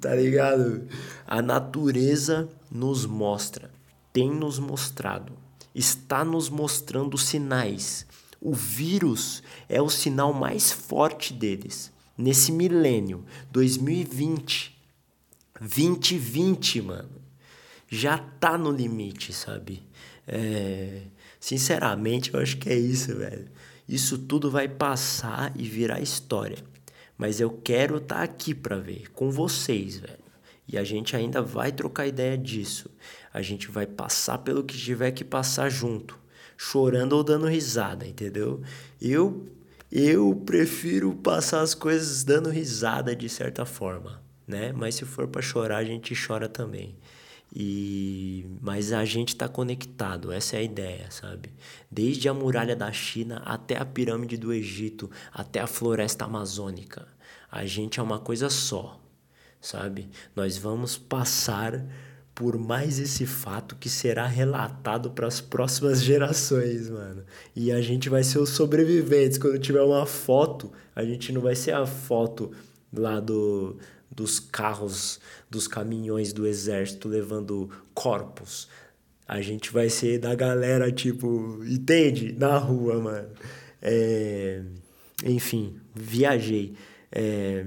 tá 0.00 0.14
ligado? 0.14 0.86
A 1.26 1.42
natureza 1.42 2.48
nos 2.70 3.04
mostra, 3.06 3.70
tem 4.12 4.30
nos 4.30 4.58
mostrado, 4.58 5.32
está 5.74 6.24
nos 6.24 6.48
mostrando 6.48 7.18
sinais 7.18 8.06
o 8.46 8.54
vírus 8.54 9.42
é 9.68 9.80
o 9.80 9.88
sinal 9.88 10.32
mais 10.32 10.70
forte 10.70 11.32
deles. 11.32 11.92
Nesse 12.16 12.52
milênio, 12.52 13.24
2020, 13.50 14.76
2020, 15.60 16.82
mano, 16.82 17.22
já 17.88 18.18
tá 18.18 18.56
no 18.56 18.70
limite, 18.70 19.32
sabe? 19.32 19.82
É, 20.26 21.02
Sinceramente, 21.46 22.34
eu 22.34 22.40
acho 22.40 22.56
que 22.58 22.68
é 22.68 22.76
isso, 22.76 23.14
velho. 23.14 23.48
Isso 23.88 24.18
tudo 24.18 24.50
vai 24.50 24.66
passar 24.66 25.52
e 25.54 25.62
virar 25.62 26.00
história. 26.00 26.58
Mas 27.16 27.40
eu 27.40 27.50
quero 27.50 27.98
estar 27.98 28.16
tá 28.16 28.22
aqui 28.22 28.52
para 28.52 28.78
ver 28.78 29.12
com 29.12 29.30
vocês, 29.30 29.98
velho. 29.98 30.26
E 30.66 30.76
a 30.76 30.82
gente 30.82 31.14
ainda 31.14 31.40
vai 31.40 31.70
trocar 31.70 32.06
ideia 32.06 32.36
disso. 32.36 32.90
A 33.32 33.42
gente 33.42 33.70
vai 33.70 33.86
passar 33.86 34.38
pelo 34.38 34.64
que 34.64 34.76
tiver 34.76 35.12
que 35.12 35.24
passar 35.24 35.68
junto, 35.68 36.18
chorando 36.56 37.12
ou 37.14 37.22
dando 37.22 37.46
risada, 37.46 38.06
entendeu? 38.06 38.62
Eu 39.00 39.46
eu 39.90 40.34
prefiro 40.44 41.14
passar 41.14 41.60
as 41.60 41.74
coisas 41.74 42.24
dando 42.24 42.50
risada 42.50 43.14
de 43.14 43.28
certa 43.28 43.64
forma, 43.64 44.20
né? 44.46 44.72
Mas 44.72 44.96
se 44.96 45.04
for 45.04 45.28
para 45.28 45.40
chorar, 45.40 45.78
a 45.78 45.84
gente 45.84 46.14
chora 46.26 46.48
também. 46.48 46.96
E 47.54 48.44
mas 48.60 48.92
a 48.92 49.04
gente 49.04 49.28
está 49.30 49.48
conectado, 49.48 50.32
essa 50.32 50.56
é 50.56 50.58
a 50.58 50.62
ideia, 50.62 51.10
sabe? 51.10 51.50
Desde 51.90 52.28
a 52.28 52.34
muralha 52.34 52.74
da 52.74 52.92
China 52.92 53.42
até 53.44 53.78
a 53.78 53.84
pirâmide 53.84 54.36
do 54.36 54.52
Egito, 54.52 55.10
até 55.32 55.60
a 55.60 55.66
floresta 55.66 56.24
amazônica. 56.24 57.06
A 57.50 57.64
gente 57.64 58.00
é 58.00 58.02
uma 58.02 58.18
coisa 58.18 58.50
só, 58.50 59.00
sabe? 59.60 60.08
Nós 60.34 60.58
vamos 60.58 60.98
passar 60.98 61.86
por 62.36 62.58
mais 62.58 62.98
esse 62.98 63.24
fato 63.24 63.74
que 63.76 63.88
será 63.88 64.26
relatado 64.26 65.10
para 65.10 65.26
as 65.26 65.40
próximas 65.40 66.02
gerações, 66.04 66.90
mano. 66.90 67.24
E 67.56 67.72
a 67.72 67.80
gente 67.80 68.10
vai 68.10 68.22
ser 68.22 68.38
os 68.38 68.50
sobreviventes. 68.50 69.38
Quando 69.38 69.58
tiver 69.58 69.80
uma 69.80 70.04
foto, 70.04 70.70
a 70.94 71.02
gente 71.02 71.32
não 71.32 71.40
vai 71.40 71.56
ser 71.56 71.72
a 71.72 71.86
foto 71.86 72.52
lá 72.92 73.18
do 73.18 73.78
dos 74.10 74.38
carros, 74.38 75.18
dos 75.50 75.66
caminhões 75.66 76.32
do 76.32 76.46
exército 76.46 77.08
levando 77.08 77.70
corpos. 77.94 78.68
A 79.26 79.40
gente 79.40 79.72
vai 79.72 79.88
ser 79.88 80.18
da 80.18 80.34
galera, 80.34 80.92
tipo, 80.92 81.62
entende? 81.64 82.34
Na 82.38 82.58
rua, 82.58 83.00
mano. 83.00 83.28
É... 83.80 84.62
Enfim, 85.24 85.76
viajei. 85.94 86.74
É... 87.10 87.64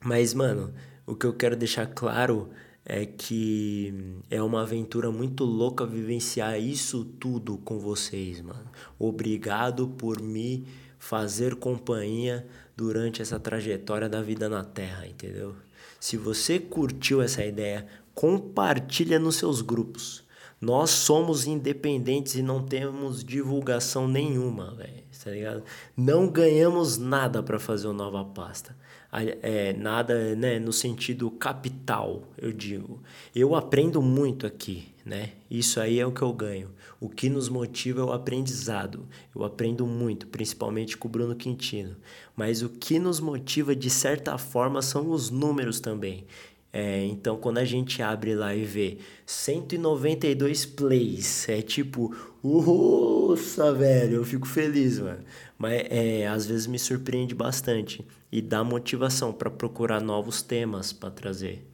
Mas, 0.00 0.34
mano, 0.34 0.74
o 1.06 1.14
que 1.14 1.26
eu 1.26 1.32
quero 1.32 1.56
deixar 1.56 1.86
claro 1.86 2.50
é 2.88 3.04
que 3.04 3.92
é 4.30 4.42
uma 4.42 4.62
aventura 4.62 5.10
muito 5.10 5.44
louca 5.44 5.84
vivenciar 5.84 6.58
isso 6.58 7.04
tudo 7.04 7.58
com 7.58 7.78
vocês, 7.78 8.40
mano. 8.40 8.64
Obrigado 8.98 9.88
por 9.88 10.22
me 10.22 10.66
fazer 10.98 11.56
companhia 11.56 12.48
durante 12.74 13.20
essa 13.20 13.38
trajetória 13.38 14.08
da 14.08 14.22
vida 14.22 14.48
na 14.48 14.64
Terra, 14.64 15.06
entendeu? 15.06 15.54
Se 16.00 16.16
você 16.16 16.58
curtiu 16.58 17.20
essa 17.20 17.44
ideia, 17.44 17.86
compartilha 18.14 19.18
nos 19.18 19.36
seus 19.36 19.60
grupos. 19.60 20.24
Nós 20.60 20.90
somos 20.90 21.46
independentes 21.46 22.34
e 22.34 22.42
não 22.42 22.64
temos 22.64 23.22
divulgação 23.22 24.08
nenhuma, 24.08 24.74
velho, 24.74 25.04
tá 25.22 25.30
ligado? 25.30 25.62
Não 25.96 26.28
ganhamos 26.28 26.98
nada 26.98 27.42
para 27.42 27.58
fazer 27.58 27.86
o 27.86 27.92
Nova 27.92 28.24
Pasta 28.24 28.74
é, 29.10 29.72
nada 29.72 30.34
né, 30.36 30.58
no 30.58 30.72
sentido 30.72 31.30
capital, 31.30 32.22
eu 32.36 32.52
digo. 32.52 33.00
Eu 33.34 33.54
aprendo 33.54 34.02
muito 34.02 34.46
aqui, 34.46 34.88
né? 35.04 35.32
Isso 35.50 35.80
aí 35.80 35.98
é 35.98 36.06
o 36.06 36.12
que 36.12 36.20
eu 36.20 36.32
ganho. 36.32 36.70
O 37.00 37.08
que 37.08 37.30
nos 37.30 37.48
motiva 37.48 38.00
é 38.00 38.04
o 38.04 38.12
aprendizado. 38.12 39.06
Eu 39.34 39.44
aprendo 39.44 39.86
muito, 39.86 40.26
principalmente 40.26 40.96
com 40.96 41.08
o 41.08 41.10
Bruno 41.10 41.34
Quintino. 41.34 41.96
Mas 42.36 42.62
o 42.62 42.68
que 42.68 42.98
nos 42.98 43.18
motiva, 43.18 43.74
de 43.74 43.88
certa 43.88 44.36
forma, 44.36 44.82
são 44.82 45.10
os 45.10 45.30
números 45.30 45.80
também. 45.80 46.26
É, 46.72 47.04
então, 47.06 47.38
quando 47.38 47.58
a 47.58 47.64
gente 47.64 48.02
abre 48.02 48.34
lá 48.34 48.54
e 48.54 48.64
vê 48.64 48.98
192 49.24 50.66
plays, 50.66 51.48
é 51.48 51.62
tipo, 51.62 52.14
nossa, 52.44 53.72
velho, 53.72 54.16
eu 54.16 54.24
fico 54.24 54.46
feliz, 54.46 54.98
mano. 54.98 55.24
Mas 55.56 55.86
é, 55.90 56.26
às 56.26 56.46
vezes 56.46 56.66
me 56.66 56.78
surpreende 56.78 57.34
bastante 57.34 58.04
e 58.30 58.42
dá 58.42 58.62
motivação 58.62 59.32
para 59.32 59.50
procurar 59.50 60.00
novos 60.00 60.42
temas 60.42 60.92
para 60.92 61.10
trazer. 61.10 61.64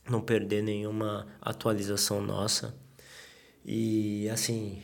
não 0.08 0.20
perder 0.20 0.62
nenhuma 0.62 1.26
atualização 1.40 2.20
nossa. 2.20 2.74
E 3.64 4.28
assim, 4.28 4.82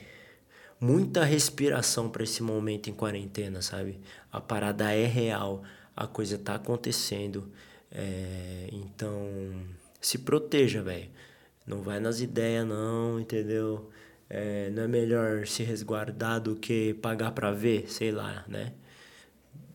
muita 0.80 1.24
respiração 1.24 2.08
para 2.08 2.24
esse 2.24 2.42
momento 2.42 2.88
em 2.88 2.94
quarentena, 2.94 3.62
sabe? 3.62 4.00
A 4.32 4.40
parada 4.40 4.92
é 4.92 5.06
real, 5.06 5.62
a 5.94 6.06
coisa 6.06 6.38
tá 6.38 6.54
acontecendo. 6.54 7.50
É, 7.92 8.68
então, 8.72 9.28
se 10.00 10.18
proteja, 10.18 10.82
velho. 10.82 11.10
Não 11.66 11.82
vai 11.82 12.00
nas 12.00 12.20
ideias, 12.20 12.66
não, 12.66 13.20
entendeu? 13.20 13.90
É, 14.30 14.70
não 14.70 14.84
é 14.84 14.88
melhor 14.88 15.46
se 15.46 15.64
resguardar 15.64 16.40
do 16.40 16.54
que 16.54 16.94
pagar 16.94 17.32
para 17.32 17.50
ver, 17.50 17.90
sei 17.90 18.12
lá, 18.12 18.44
né? 18.46 18.72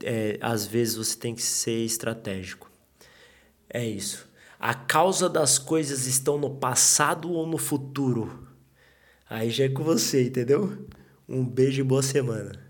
É, 0.02 0.38
às 0.42 0.66
vezes 0.66 0.96
você 0.96 1.18
tem 1.18 1.36
que 1.36 1.42
ser 1.42 1.84
estratégico. 1.84 2.72
É 3.70 3.86
isso. 3.86 4.28
A 4.58 4.74
causa 4.74 5.30
das 5.30 5.60
coisas 5.60 6.08
estão 6.08 6.38
no 6.38 6.56
passado 6.56 7.32
ou 7.32 7.46
no 7.46 7.58
futuro? 7.58 8.48
Aí 9.30 9.50
já 9.50 9.66
é 9.66 9.70
com 9.70 9.84
você, 9.84 10.28
entendeu? 10.28 10.88
Um 11.28 11.44
beijo 11.46 11.82
e 11.82 11.84
boa 11.84 12.02
semana. 12.02 12.65